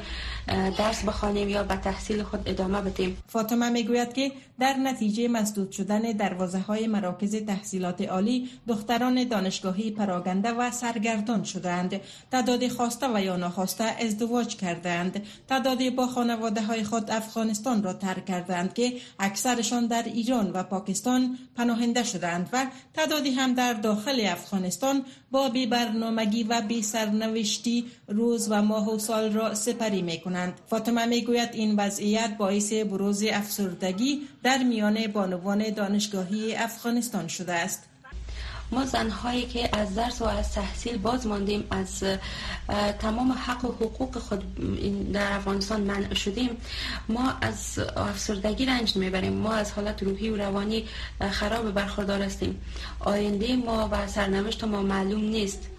درس 0.78 1.04
بخوانیم 1.04 1.50
یا 1.50 1.64
به 1.64 1.76
تحصیل 1.76 2.24
خود 2.24 2.40
ادامه 2.46 2.82
بدیم. 2.82 3.18
فاطمه 3.28 3.70
می‌گوید 3.70 4.14
که 4.14 4.32
در 4.60 4.74
نتیجه 4.74 5.28
مسدود 5.28 5.72
شدن 5.72 6.02
دروازه 6.02 6.60
های 6.60 6.88
مراکز 6.88 7.36
تحصیلات 7.36 8.02
عالی 8.02 8.50
دختران 8.68 9.24
دانشگاهی 9.24 9.92
پراگنده 9.92 10.50
و 10.50 10.72
سرگردان 10.72 11.44
شدند 11.44 12.02
تعداد 12.32 12.68
خواسته 12.68 13.08
و 13.14 13.22
یا 13.22 13.36
ناخواسته 13.36 13.84
ازدواج 13.84 14.56
کردند 14.56 15.26
تعدادی 15.48 15.90
با 15.90 16.08
خانواده 16.08 16.62
های 16.62 16.84
خود 16.84 17.12
افغانستان 17.12 17.84
را 17.84 17.94
ترک 17.94 18.26
کردند 18.26 18.74
که 18.74 18.94
اکثرشان 19.20 19.88
در 19.88 20.04
ایران 20.04 20.52
و 20.52 20.64
پاکستان 20.64 21.38
پناهنده 21.56 22.04
شدند 22.04 22.50
و 22.54 22.66
تعدادی 22.94 23.32
هم 23.32 23.54
در 23.54 23.74
داخل 23.74 24.20
افغانستان 24.34 25.06
با 25.32 25.50
بی 25.50 25.66
برنامگی 25.66 26.44
و 26.44 26.62
بی 26.62 26.82
سرنوشتی 26.82 27.86
روز 28.08 28.48
و 28.52 28.62
ماه 28.62 28.96
و 28.96 29.00
سال 29.00 29.34
را 29.34 29.56
سپری 29.56 30.02
می 30.02 30.20
کنند. 30.22 30.54
فاطمه 30.70 31.06
می 31.06 31.22
گوید 31.22 31.50
این 31.54 31.76
وضعیت 31.76 32.38
باعث 32.38 32.74
بروز 32.74 33.24
افسردگی 33.24 34.22
در 34.44 34.64
میان 34.64 35.08
بانوان 35.08 35.70
دانشگاهی 35.70 36.56
افغانستان 36.56 37.28
شده 37.28 37.54
است. 37.54 37.93
ما 38.72 38.86
زنهایی 38.86 39.46
که 39.46 39.78
از 39.78 39.96
درس 39.96 40.22
و 40.22 40.26
از 40.26 40.54
تحصیل 40.54 40.98
باز 40.98 41.28
ماندیم 41.28 41.64
از 41.72 42.04
تمام 43.00 43.32
حق 43.32 43.66
و 43.66 43.68
حقوق 43.68 44.18
خود 44.18 44.44
در 45.12 45.34
افغانستان 45.34 45.82
منع 45.82 46.14
شدیم 46.14 46.50
ما 47.10 47.34
از 47.42 47.80
افسردگی 47.98 48.66
رنج 48.66 48.96
می‌بریم 48.96 49.34
ما 49.34 49.54
از 49.54 49.72
حالت 49.72 50.04
روحی 50.04 50.30
و 50.30 50.38
روانی 50.38 50.86
خراب 51.32 51.72
برخوردار 51.72 52.22
هستیم. 52.22 52.62
آینده 53.00 53.56
ما 53.56 53.90
و 53.92 54.08
سرنوشت 54.08 54.64
ما 54.64 54.82
معلوم 54.82 55.22
نیست. 55.22 55.70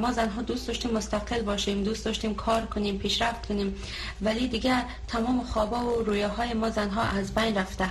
ما 0.00 0.12
زنها 0.12 0.42
دوست 0.42 0.68
داشتیم 0.68 0.90
مستقل 0.90 1.42
باشیم 1.42 1.84
دوست 1.84 2.04
داشتیم 2.04 2.34
کار 2.34 2.66
کنیم 2.66 2.98
پیشرفت 2.98 3.46
کنیم 3.46 3.74
ولی 4.20 4.48
دیگه 4.48 4.84
تمام 5.08 5.44
خوابا 5.44 5.84
و 5.84 6.02
رویاهای 6.02 6.54
ما 6.54 6.70
زنها 6.70 7.02
از 7.02 7.34
بین 7.34 7.56
رفته. 7.58 7.90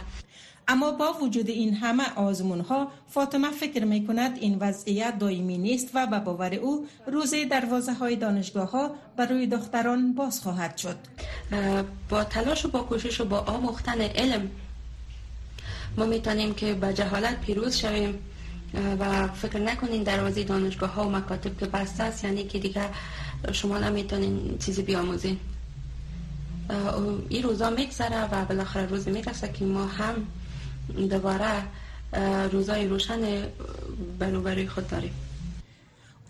اما 0.68 0.92
با 0.92 1.14
وجود 1.22 1.50
این 1.50 1.74
همه 1.74 2.04
آزمون 2.16 2.60
ها 2.60 2.88
فاطمه 3.10 3.52
فکر 3.52 3.86
می 3.86 4.08
کند 4.08 4.38
این 4.38 4.58
وضعیت 4.60 5.20
دائمی 5.20 5.58
نیست 5.58 5.90
و 5.94 6.08
به 6.08 6.20
باور 6.20 6.56
او 6.56 6.88
روز 7.08 7.34
دروازه 7.52 7.94
های 7.94 8.16
دانشگاه 8.16 8.72
ها 8.72 8.92
برای 9.18 9.48
دختران 9.48 10.14
باز 10.14 10.42
خواهد 10.42 10.78
شد. 10.78 10.98
با 12.10 12.24
تلاش 12.24 12.66
و 12.66 12.70
با 12.70 12.80
کوشش 12.80 13.22
و 13.22 13.26
با 13.26 13.40
آموختن 13.40 14.02
علم 14.02 14.50
ما 15.98 16.06
می‌تونیم 16.06 16.54
که 16.54 16.74
به 16.74 16.94
جهالت 16.94 17.42
پیروز 17.42 17.76
شویم. 17.78 18.20
و 19.00 19.28
فکر 19.28 19.60
نکنین 19.60 20.04
دروازه 20.04 20.44
دانشگاه 20.44 20.94
ها 20.94 21.08
و 21.08 21.12
مکاتب 21.12 21.58
که 21.58 21.66
بسته 21.66 22.04
است 22.04 22.24
یعنی 22.24 22.44
که 22.44 22.60
دیگه 22.60 22.82
شما 23.52 23.78
نمی‌تونین 23.78 24.58
چیزی 24.58 24.82
بیاموزین. 24.82 25.38
این 27.30 27.44
روزا 27.44 27.70
میگذره 27.70 28.24
و 28.32 28.46
بالاخره 28.46 28.86
روزی 28.86 29.12
می‌رسه 29.12 29.52
که 29.52 29.66
ما 29.66 29.86
هم 29.86 30.16
دوباره 31.10 31.64
روزای 32.52 32.88
روشن 32.88 33.22
بروبری 34.20 34.68
خود 34.68 34.88
داریم. 34.88 35.14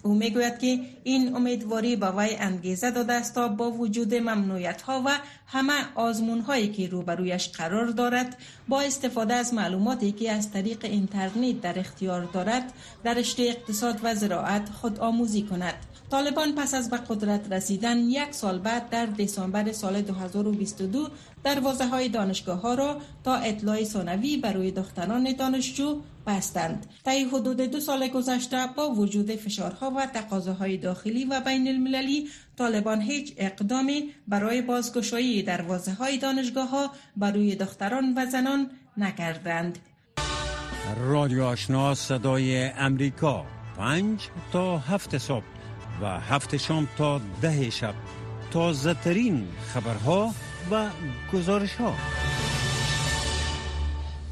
او 0.03 0.13
می‌گوید 0.15 0.59
که 0.59 0.79
این 1.03 1.35
امیدواری 1.35 1.95
به 1.95 2.11
وی 2.11 2.35
انگیزه 2.35 2.91
داده 2.91 3.13
است 3.13 3.35
تا 3.35 3.47
با 3.47 3.71
وجود 3.71 4.15
ممنوعیت 4.15 4.81
ها 4.81 5.01
و 5.05 5.09
همه 5.47 5.73
آزمون 5.95 6.39
هایی 6.39 6.67
که 6.67 6.87
روبرویش 6.87 7.49
قرار 7.49 7.85
دارد 7.85 8.37
با 8.67 8.81
استفاده 8.81 9.33
از 9.33 9.53
معلوماتی 9.53 10.11
که 10.11 10.31
از 10.31 10.51
طریق 10.51 10.85
اینترنت 10.85 11.61
در 11.61 11.79
اختیار 11.79 12.23
دارد 12.23 12.73
در 13.03 13.13
رشته 13.13 13.43
اقتصاد 13.43 13.99
و 14.03 14.15
زراعت 14.15 14.69
خود 14.69 14.99
آموزی 14.99 15.41
کند. 15.41 15.73
طالبان 16.11 16.55
پس 16.55 16.73
از 16.73 16.89
به 16.89 16.97
قدرت 16.97 17.51
رسیدن 17.51 17.97
یک 17.97 18.31
سال 18.31 18.59
بعد 18.59 18.89
در 18.89 19.05
دسامبر 19.05 19.71
سال 19.71 20.01
2022 20.01 21.07
دروازه 21.43 21.87
های 21.87 22.09
دانشگاه 22.09 22.61
ها 22.61 22.73
را 22.73 23.01
تا 23.23 23.35
اطلاع 23.35 23.83
ثانوی 23.83 24.37
برای 24.37 24.71
دختران 24.71 25.35
دانشجو 25.35 26.01
بستند. 26.27 26.85
طی 27.05 27.23
حدود 27.23 27.61
دو 27.61 27.79
سال 27.79 28.07
گذشته 28.07 28.67
با 28.75 28.89
وجود 28.89 29.35
فشارها 29.35 29.91
و 29.91 30.05
تقاضاهای 30.05 30.77
داخلی 30.77 31.25
و 31.25 31.41
بین 31.41 31.67
المللی 31.67 32.29
طالبان 32.57 33.01
هیچ 33.01 33.33
اقدامی 33.37 34.09
برای 34.27 34.61
بازگشایی 34.61 35.43
دروازه 35.43 35.93
های 35.93 36.17
دانشگاه 36.17 36.69
ها 36.69 36.91
برای 37.17 37.55
دختران 37.55 38.13
و 38.17 38.25
زنان 38.25 38.69
نکردند. 38.97 39.79
رادیو 40.97 41.43
آشنا 41.43 41.95
صدای 41.95 42.63
امریکا 42.63 43.45
پنج 43.77 44.19
تا 44.53 44.77
هفت 44.77 45.17
صبح 45.17 45.60
و 46.01 46.05
هفت 46.05 46.57
شام 46.57 46.87
تا 46.97 47.21
ده 47.41 47.69
شب. 47.69 47.93
تازه 48.51 48.93
ترین 48.93 49.47
خبرها 49.73 50.33
و 50.71 50.89
گزارش 51.33 51.75
ها 51.75 51.93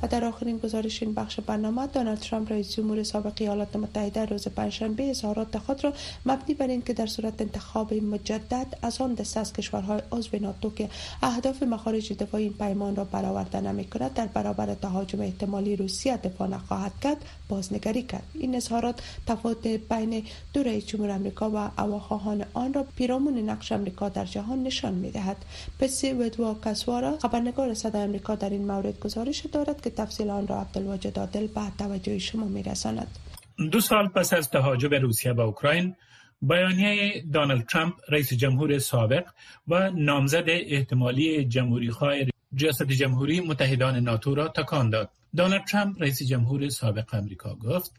و 0.04 0.08
در 0.08 0.26
آخرین 0.26 0.58
گزارش 0.58 1.04
این 1.04 1.14
بخش 1.14 1.40
برنامه 1.40 1.88
دونالد 1.88 2.20
ترامپ 2.20 2.52
رئیس 2.52 2.76
جمهور 2.76 3.04
سابق 3.04 3.34
ایالات 3.40 3.76
متحده 3.76 4.26
روز 4.26 4.48
پنجشنبه 4.48 5.10
اظهارات 5.10 5.58
خود 5.58 5.84
را 5.84 5.94
مبنی 6.26 6.56
بر 6.56 6.68
اینکه 6.68 6.94
در 6.94 7.06
صورت 7.06 7.42
انتخاب 7.42 7.94
مجدد 7.94 8.68
از 8.82 9.02
آن 9.02 9.14
دسته 9.14 9.40
از 9.40 9.54
کشورهای 9.54 10.02
عضو 10.12 10.38
ناتو 10.42 10.70
که 10.70 10.90
اهداف 11.24 11.64
مخارج 11.64 12.14
دفاعی 12.14 12.44
این 12.44 12.54
پیمان 12.54 12.96
را 12.96 13.04
برآورده 13.04 13.62
نمی 13.62 13.86
کند 13.86 14.14
در 14.14 14.26
برابر 14.26 14.74
تهاجم 14.74 15.22
احتمالی 15.22 15.76
روسیه 15.76 16.18
دفاع 16.18 16.48
نخواهد 16.48 16.92
کرد 17.02 17.18
بازنگری 17.50 18.02
کرد. 18.02 18.24
این 18.34 18.56
اظهارات 18.56 19.02
تفاوت 19.28 19.68
بین 19.68 20.24
دو 20.54 20.64
رئیس 20.64 20.86
جمهور 20.86 21.12
امریکا 21.12 21.52
و 21.52 21.58
هواخواهان 21.58 22.46
آن 22.54 22.74
را 22.74 22.86
پیرامون 22.96 23.50
نقش 23.50 23.72
امریکا 23.72 24.10
در 24.10 24.26
جهان 24.26 24.64
نشان 24.64 24.94
می 24.94 25.12
دهد 25.12 25.38
پسی 25.80 26.12
ودوا 26.12 26.56
کسوارا 26.66 27.18
خبرنگار 27.18 27.74
صدای 27.74 28.02
امریکا 28.02 28.36
در 28.36 28.50
این 28.50 28.68
مورد 28.68 29.00
گزارش 29.00 29.46
دارد 29.46 29.82
که 29.82 29.88
تفصیل 29.89 30.30
آن 30.30 30.47
را 30.47 30.62
عبدالواجد 30.62 31.19
عادل 31.19 31.47
به 31.47 31.62
توجه 31.78 32.19
شما 32.19 32.45
میرساند 32.45 33.08
دو 33.71 33.82
سال 33.82 34.08
پس 34.08 34.34
از 34.34 34.49
تهاجم 34.49 34.89
روسیه 34.89 35.34
به 35.34 35.41
اوکراین 35.41 35.95
بیانیه 36.41 37.23
دانالد 37.34 37.65
ترامپ 37.65 37.93
رئیس 38.10 38.34
جمهور 38.34 38.80
سابق 38.80 39.23
و 39.67 39.91
نامزد 39.91 40.43
احتمالی 40.47 41.45
جمهوری 41.45 41.91
خواه 41.91 42.13
ریاست 42.52 42.84
جمهوری 42.84 43.39
متحدان 43.39 43.95
ناتو 43.95 44.36
را 44.36 44.47
تکان 44.47 44.89
داد. 44.89 45.10
دانالد 45.38 45.65
ترامپ 45.65 46.02
رئیس 46.02 46.23
جمهور 46.23 46.69
سابق 46.69 47.13
امریکا 47.13 47.56
گفت 47.56 47.93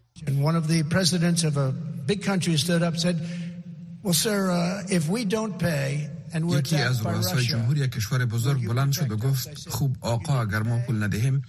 یکی 6.50 6.76
از 6.76 7.06
رؤسای 7.06 7.44
جمهوری 7.44 7.88
کشور 7.88 8.26
بزرگ 8.26 8.68
بلند 8.68 8.92
شد 8.92 9.10
و 9.12 9.16
گفت 9.16 9.68
خوب 9.68 9.96
آقا 10.00 10.40
اگر 10.40 10.62
ما 10.62 10.78
پول 10.86 11.02
ندهیم 11.02 11.42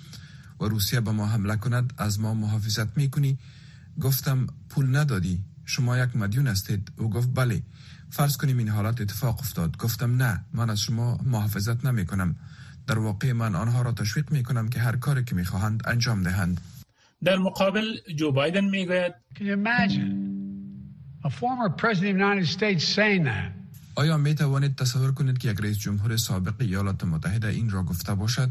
و 0.61 0.65
روسیه 0.65 1.01
به 1.01 1.11
ما 1.11 1.25
حمله 1.27 1.55
کند 1.55 1.93
از 1.97 2.19
ما 2.19 2.33
محافظت 2.33 2.97
می‌کنی؟ 2.97 3.37
گفتم 4.01 4.47
پول 4.69 4.95
ندادی. 4.95 5.39
شما 5.65 5.97
یک 5.97 6.15
مدیون 6.15 6.47
هستید. 6.47 6.91
او 6.97 7.09
گفت 7.09 7.29
بله. 7.33 7.61
فرض 8.09 8.37
کنیم 8.37 8.57
این 8.57 8.69
حالت 8.69 9.01
اتفاق 9.01 9.39
افتاد. 9.39 9.77
گفتم 9.77 10.15
نه 10.15 10.45
من 10.53 10.69
از 10.69 10.79
شما 10.79 11.19
محافظت 11.25 11.85
نمی 11.85 12.05
کنم 12.05 12.35
در 12.87 12.99
واقع 12.99 13.31
من 13.31 13.55
آنها 13.55 13.81
را 13.81 13.91
تشویق 13.91 14.31
می 14.31 14.43
کنم 14.43 14.69
که 14.69 14.79
هر 14.79 14.95
کاری 14.95 15.23
که 15.23 15.35
می 15.35 15.45
خواهند 15.45 15.83
انجام 15.85 16.23
دهند. 16.23 16.61
در 17.23 17.37
مقابل 17.37 17.97
جو 18.15 18.31
بایدن 18.31 18.65
می 18.65 18.85
گوید 18.85 19.13
آیا 23.95 24.17
می 24.17 24.35
توانید 24.35 24.75
تصور 24.75 25.11
کنید 25.11 25.37
که 25.37 25.51
یک 25.51 25.59
رئیس 25.59 25.77
جمهور 25.77 26.17
سابق 26.17 26.53
ایالات 26.59 27.03
متحده 27.03 27.47
این 27.47 27.69
را 27.69 27.83
گفته 27.83 28.13
باشد؟ 28.13 28.49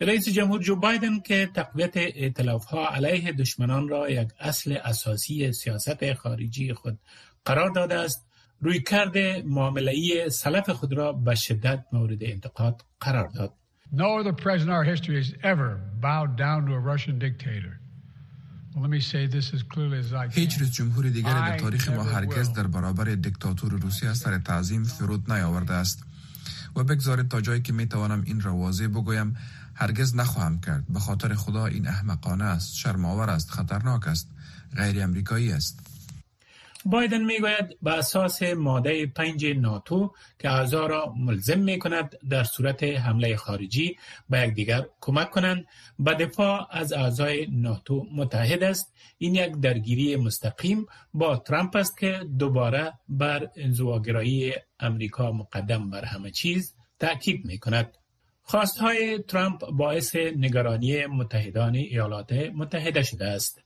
رئیس 0.00 0.28
جمهور 0.28 0.62
جو 0.62 0.76
بایدن 0.76 1.20
که 1.20 1.50
تقویت 1.54 1.96
ائتلاف 1.96 2.64
ها 2.64 2.88
علیه 2.88 3.32
دشمنان 3.32 3.88
را 3.88 4.10
یک 4.10 4.28
اصل 4.40 4.78
اساسی 4.84 5.52
سیاست 5.52 6.14
خارجی 6.14 6.72
خود 6.72 6.98
قرار 7.44 7.70
داده 7.70 7.94
است 7.94 8.26
روی 8.60 8.82
کرده 8.82 9.42
معامله‌ای 9.46 10.30
سلف 10.30 10.70
خود 10.70 10.92
را 10.92 11.12
به 11.12 11.34
شدت 11.34 11.84
مورد 11.92 12.18
انتقاد 12.20 12.84
قرار 13.00 13.28
داد. 13.28 13.54
No 13.92 14.08
other 14.20 14.32
president 14.32 14.68
in 14.68 14.74
our 14.78 14.84
history 14.84 15.16
has 15.16 15.32
ever 15.42 15.80
bowed 16.06 16.36
down 16.36 16.66
to 16.66 16.72
a 16.74 16.82
Russian 16.92 17.18
dictator. 17.18 17.80
هیچ 20.30 20.58
رئیس 20.58 20.72
جمهور 20.72 21.08
دیگری 21.08 21.34
در 21.34 21.58
تاریخ 21.58 21.88
ما 21.88 22.02
هرگز 22.02 22.52
در 22.52 22.66
برابر 22.66 23.04
دیکتاتور 23.04 23.72
روسیه 23.72 24.14
سر 24.14 24.38
تعظیم 24.38 24.84
فرود 24.84 25.32
نیاورده 25.32 25.72
است 25.72 26.02
و 26.76 26.84
بگذارید 26.84 27.28
تا 27.28 27.40
جایی 27.40 27.62
که 27.62 27.72
می 27.72 27.86
توانم 27.86 28.22
این 28.26 28.40
را 28.40 28.56
واضح 28.56 28.86
بگویم 28.86 29.36
هرگز 29.80 30.16
نخواهم 30.16 30.60
کرد. 30.60 30.84
به 30.88 30.98
خاطر 30.98 31.34
خدا 31.34 31.66
این 31.66 31.88
احمقانه 31.88 32.44
است 32.44 32.76
شرماور 32.76 33.30
است 33.30 33.50
خطرناک 33.50 34.08
است 34.08 34.30
غیر 34.76 35.02
امریکایی 35.02 35.52
است. 35.52 35.80
بایدن 36.84 37.24
می‌گوید 37.24 37.78
به 37.82 37.98
اساس 37.98 38.42
ماده 38.42 39.06
پنج 39.06 39.46
ناتو 39.46 40.14
که 40.38 40.50
اعضا 40.50 40.86
را 40.86 41.14
ملزم 41.16 41.58
می 41.58 41.78
کند 41.78 42.14
در 42.30 42.44
صورت 42.44 42.82
حمله 42.82 43.36
خارجی 43.36 43.96
به 44.28 44.40
یکدیگر 44.40 44.86
کمک 45.00 45.30
کنند 45.30 45.66
به 45.98 46.14
دفاع 46.14 46.68
از 46.70 46.92
اعضای 46.92 47.46
ناتو 47.46 48.06
متحد 48.14 48.62
است. 48.62 48.92
این 49.18 49.34
یک 49.34 49.52
درگیری 49.56 50.16
مستقیم 50.16 50.86
با 51.14 51.36
ترامپ 51.36 51.76
است 51.76 51.98
که 51.98 52.24
دوباره 52.38 52.92
بر 53.08 53.48
انزواگرایی 53.56 54.52
امریکا 54.80 55.32
مقدم 55.32 55.90
بر 55.90 56.04
همه 56.04 56.30
چیز 56.30 56.74
تاکید 56.98 57.44
می 57.44 57.58
کند 57.58 57.98
خواستهای 58.50 59.18
ترامپ 59.28 59.70
باعث 59.70 60.16
نگرانی 60.16 61.06
متحدان 61.06 61.74
ایالات 61.74 62.32
متحده 62.32 63.02
شده 63.02 63.26
است. 63.26 63.60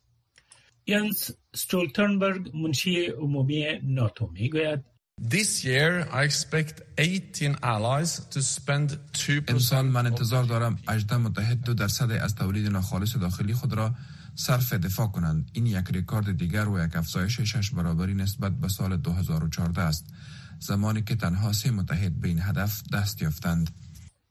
ینس 0.86 1.30
ستولتنبرگ 1.54 2.56
منشی 2.56 3.06
عمومی 3.06 3.64
ناتو 3.82 4.26
می 4.26 4.50
گوید 4.50 4.80
This 5.20 5.64
year 5.64 5.92
I 6.12 6.24
expect 6.24 6.82
18 6.98 7.54
allies 7.62 8.20
to 8.30 8.40
spend 8.40 8.88
2% 9.14 9.50
امسال 9.50 9.86
من 9.86 10.06
انتظار 10.06 10.44
دارم 10.44 10.78
18 10.88 11.16
متحد 11.16 11.60
دو 11.64 11.74
درصد 11.74 12.10
از 12.10 12.34
تولید 12.34 12.66
ناخالص 12.66 13.16
داخلی 13.16 13.54
خود 13.54 13.72
را 13.72 13.94
صرف 14.34 14.72
دفاع 14.72 15.06
کنند. 15.06 15.50
این 15.52 15.66
یک 15.66 15.86
رکورد 15.94 16.38
دیگر 16.38 16.68
و 16.68 16.84
یک 16.84 16.96
افزایش 16.96 17.40
شش 17.40 17.70
برابری 17.70 18.14
نسبت 18.14 18.52
به 18.52 18.68
سال 18.68 18.96
2014 18.96 19.80
است. 19.80 20.06
زمانی 20.60 21.02
که 21.02 21.16
تنها 21.16 21.52
سه 21.52 21.70
متحد 21.70 22.20
به 22.20 22.28
این 22.28 22.40
هدف 22.40 22.82
دست 22.92 23.22
یافتند. 23.22 23.70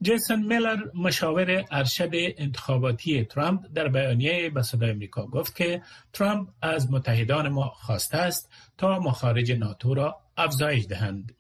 جیسن 0.04 0.44
میلر 0.44 0.78
مشاور 0.94 1.66
ارشد 1.72 2.10
انتخاباتی 2.14 3.24
ترامپ 3.26 3.66
در 3.74 3.88
بیانیه 3.88 4.50
به 4.50 4.62
صدای 4.62 4.90
امریکا 4.90 5.26
گفت 5.28 5.56
که 5.56 5.82
ترامپ 6.14 6.50
از 6.62 6.92
متحدان 6.92 7.50
ما 7.50 7.70
خواسته 7.70 8.18
است 8.18 8.50
تا 8.78 9.00
مخارج 9.00 9.52
ناتو 9.52 9.94
را 9.94 10.22
افزایش 10.38 10.86
دهند. 10.86 11.36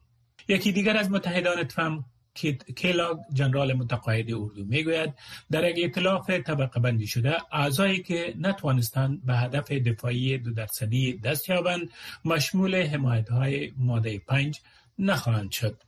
یکی 0.48 0.72
دیگر 0.72 0.98
از 0.98 1.12
متحدان 1.12 1.64
ترامپ 1.64 2.06
کیلاگ 2.76 3.18
جنرال 3.34 3.74
متقاعد 3.74 4.34
اردو 4.34 4.66
می‌گوید 4.66 5.14
در 5.52 5.78
یک 5.78 5.86
اطلاف 5.86 6.30
طبقه 6.30 6.80
بندی 6.80 7.08
شده 7.08 7.38
اعضایی 7.52 8.04
که 8.04 8.34
نتوانستند 8.40 9.26
به 9.26 9.34
هدف 9.34 9.72
دفاعی 9.72 10.38
دو 10.38 10.54
درصدی 10.54 11.18
دست 11.18 11.50
یابند 11.50 11.90
مشمول 12.26 12.76
حمایت 12.76 13.30
های 13.30 13.72
ماده 13.78 14.20
پنج 14.20 14.60
نخواهند 15.00 15.52
شد. 15.52 15.84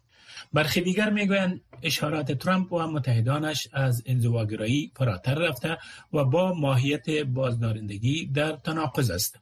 برخی 0.53 0.81
دیگر 0.81 1.09
می‌گویند 1.09 1.61
اشارات 1.83 2.31
ترامپ 2.31 2.73
و 2.73 2.87
متحدانش 2.87 3.67
از 3.73 4.03
انزواگرایی 4.05 4.91
فراتر 4.95 5.35
رفته 5.35 5.77
و 6.13 6.23
با 6.23 6.53
ماهیت 6.53 7.09
بازدارندگی 7.09 8.25
در 8.25 8.51
تناقض 8.51 9.11
است. 9.11 9.39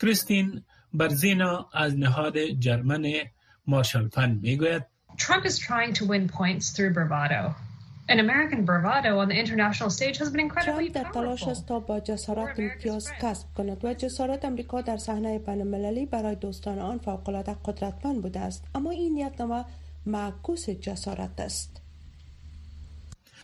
کریستین 0.00 0.62
برزینا 0.92 1.68
از 1.72 1.98
نهاد 1.98 2.38
جرمن 2.38 3.12
مارشال 3.66 4.08
فند 4.08 4.42
می‌گوید 4.42 4.82
Trump 5.16 5.44
is 5.44 5.58
trying 5.58 5.92
to 5.98 6.04
win 6.12 6.28
points 6.28 6.66
through 6.74 6.92
bravado. 6.98 7.54
An 8.08 8.18
American 8.26 8.60
bravado 8.68 9.10
on 9.22 9.28
the 9.28 9.38
international 9.44 9.90
stage 9.98 10.18
has 10.18 10.30
been 10.30 10.40
incredibly 10.40 10.90
در 10.92 11.04
تلاش 11.14 11.48
است 11.48 11.66
تا 11.66 11.80
با 11.80 12.00
جسارت 12.00 12.60
امتیاز 12.60 13.12
کسب 13.22 13.46
کند 13.56 13.84
و 13.84 13.94
جسارت 13.94 14.44
امریکا 14.44 14.80
در 14.80 14.96
صحنه 14.96 15.38
بین‌المللی 15.38 16.06
برای 16.06 16.34
دوستان 16.34 16.78
آن 16.78 16.98
فوق‌العاده 16.98 17.56
قدرتمند 17.64 18.22
بوده 18.22 18.40
است 18.40 18.64
اما 18.74 18.90
این 18.90 19.16
یک 19.16 19.40
نوع 19.40 19.64
معکوس 20.06 20.70
جسارت 20.70 21.40
است. 21.40 21.80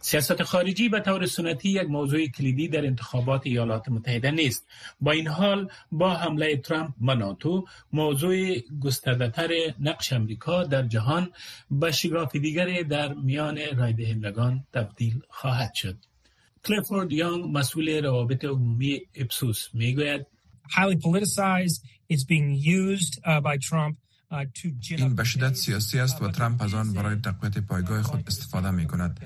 سیاست 0.02 0.42
خارجی 0.42 0.88
به 0.88 1.00
طور 1.00 1.26
سنتی 1.26 1.68
یک 1.68 1.88
موضوع 1.88 2.26
کلیدی 2.26 2.68
در 2.68 2.86
انتخابات 2.86 3.42
ایالات 3.44 3.88
متحده 3.88 4.30
نیست. 4.30 4.66
با 5.00 5.12
این 5.12 5.28
حال 5.28 5.70
با 5.92 6.14
حمله 6.14 6.56
ترامپ 6.56 6.94
به 7.00 7.14
ناتو 7.14 7.64
موضوع 7.92 8.58
گستردهتر 8.58 9.50
نقش 9.80 10.12
امریکا 10.12 10.64
در 10.64 10.82
جهان 10.82 11.32
به 11.70 11.92
شگاف 11.92 12.36
دیگری 12.36 12.84
در 12.84 13.14
میان 13.14 13.58
رایدهندگان 13.76 14.66
تبدیل 14.72 15.20
خواهد 15.28 15.74
شد. 15.74 15.96
کلیفورد 16.64 17.12
یانگ 17.12 17.44
مسئول 17.58 18.04
روابط 18.04 18.44
عمومی 18.44 19.00
اپسوس 19.14 19.68
می‌گوید 19.74 20.26
highly 20.76 20.96
politicized 20.96 21.80
it's 22.08 22.24
being 22.24 22.50
used 22.54 23.18
uh, 23.24 23.40
by 23.40 23.56
Trump 23.68 23.96
این 24.88 25.14
به 25.14 25.24
شدت 25.24 25.54
سیاسی 25.54 25.98
است 25.98 26.22
و 26.22 26.30
ترامپ 26.30 26.62
از 26.62 26.74
آن 26.74 26.92
برای 26.92 27.16
تقویت 27.16 27.58
پایگاه 27.58 28.02
خود 28.02 28.24
استفاده 28.26 28.70
می 28.70 28.86
کند 28.86 29.20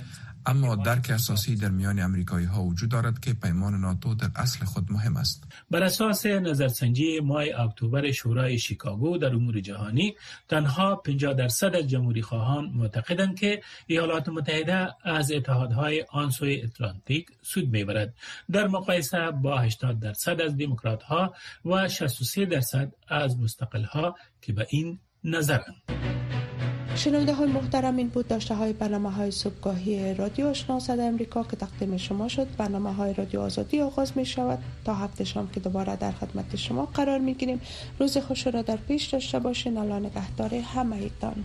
اما 0.47 0.77
درک 0.77 1.11
اساسی 1.11 1.57
در 1.57 1.69
میان 1.69 1.99
امریکایی 1.99 2.47
ها 2.47 2.63
وجود 2.63 2.91
دارد 2.91 3.21
که 3.21 3.33
پیمان 3.33 3.81
ناتو 3.81 4.15
در 4.15 4.29
اصل 4.37 4.65
خود 4.65 4.93
مهم 4.93 5.17
است. 5.17 5.45
بر 5.71 5.83
اساس 5.83 6.27
نظرسنجی 6.27 7.21
ماه 7.21 7.45
اکتبر 7.59 8.13
شورای 8.13 8.59
شیکاگو 8.59 9.19
در 9.19 9.35
امور 9.35 9.61
جهانی 9.61 10.17
تنها 10.49 10.97
50 10.97 11.35
درصد 11.35 11.75
از 11.77 11.89
جمهوری 11.89 12.23
خواهان 12.23 12.73
معتقدند 12.75 13.39
که 13.39 13.63
ایالات 13.87 14.29
متحده 14.29 14.95
از 15.05 15.33
اتحادهای 15.33 16.05
آن 16.11 16.31
سوی 16.31 16.63
اتلانتیک 16.63 17.27
سود 17.43 17.69
می‌برد. 17.69 18.15
در 18.51 18.69
مقایسه 18.69 19.31
با 19.31 19.59
80 19.59 20.01
درصد 20.01 20.41
از 20.41 20.57
دموکرات 20.57 21.03
ها 21.03 21.35
و 21.65 21.89
63 21.89 22.45
درصد 22.45 22.93
از 23.09 23.39
مستقل 23.39 23.85
ها 23.85 24.17
که 24.43 24.53
به 24.53 24.67
این 24.71 24.99
نظرند. 25.25 26.24
شنونده 26.97 27.35
های 27.35 27.47
محترم 27.47 27.97
این 27.97 28.09
بود 28.09 28.29
داشته 28.29 28.55
های 28.55 28.73
برنامه 28.73 29.11
های 29.11 29.31
صبحگاهی 29.31 30.15
رادیو 30.15 30.47
آشنا 30.47 30.81
صد 30.81 31.01
امریکا 31.01 31.43
که 31.43 31.57
تقدیم 31.57 31.97
شما 31.97 32.29
شد. 32.29 32.47
برنامه 32.57 32.95
های 32.95 33.15
رادیو 33.15 33.41
آزادی 33.41 33.81
آغاز 33.81 34.13
می 34.17 34.27
شود. 34.27 34.59
تا 34.85 34.95
هفته 34.95 35.25
شام 35.25 35.49
که 35.51 35.61
دوباره 35.61 35.97
در 35.97 36.13
خدمت 36.13 36.57
شما 36.57 36.87
قرار 36.87 37.19
می 37.19 37.35
گیریم. 37.35 37.61
روز 37.99 38.19
خوش 38.19 38.47
را 38.47 38.63
در 38.63 38.77
پیش 38.77 39.07
داشته 39.07 39.39
باشین. 39.39 39.79
الله 39.79 39.99
نگهدار 39.99 40.55
همه 40.55 40.97
ایتان. 40.97 41.45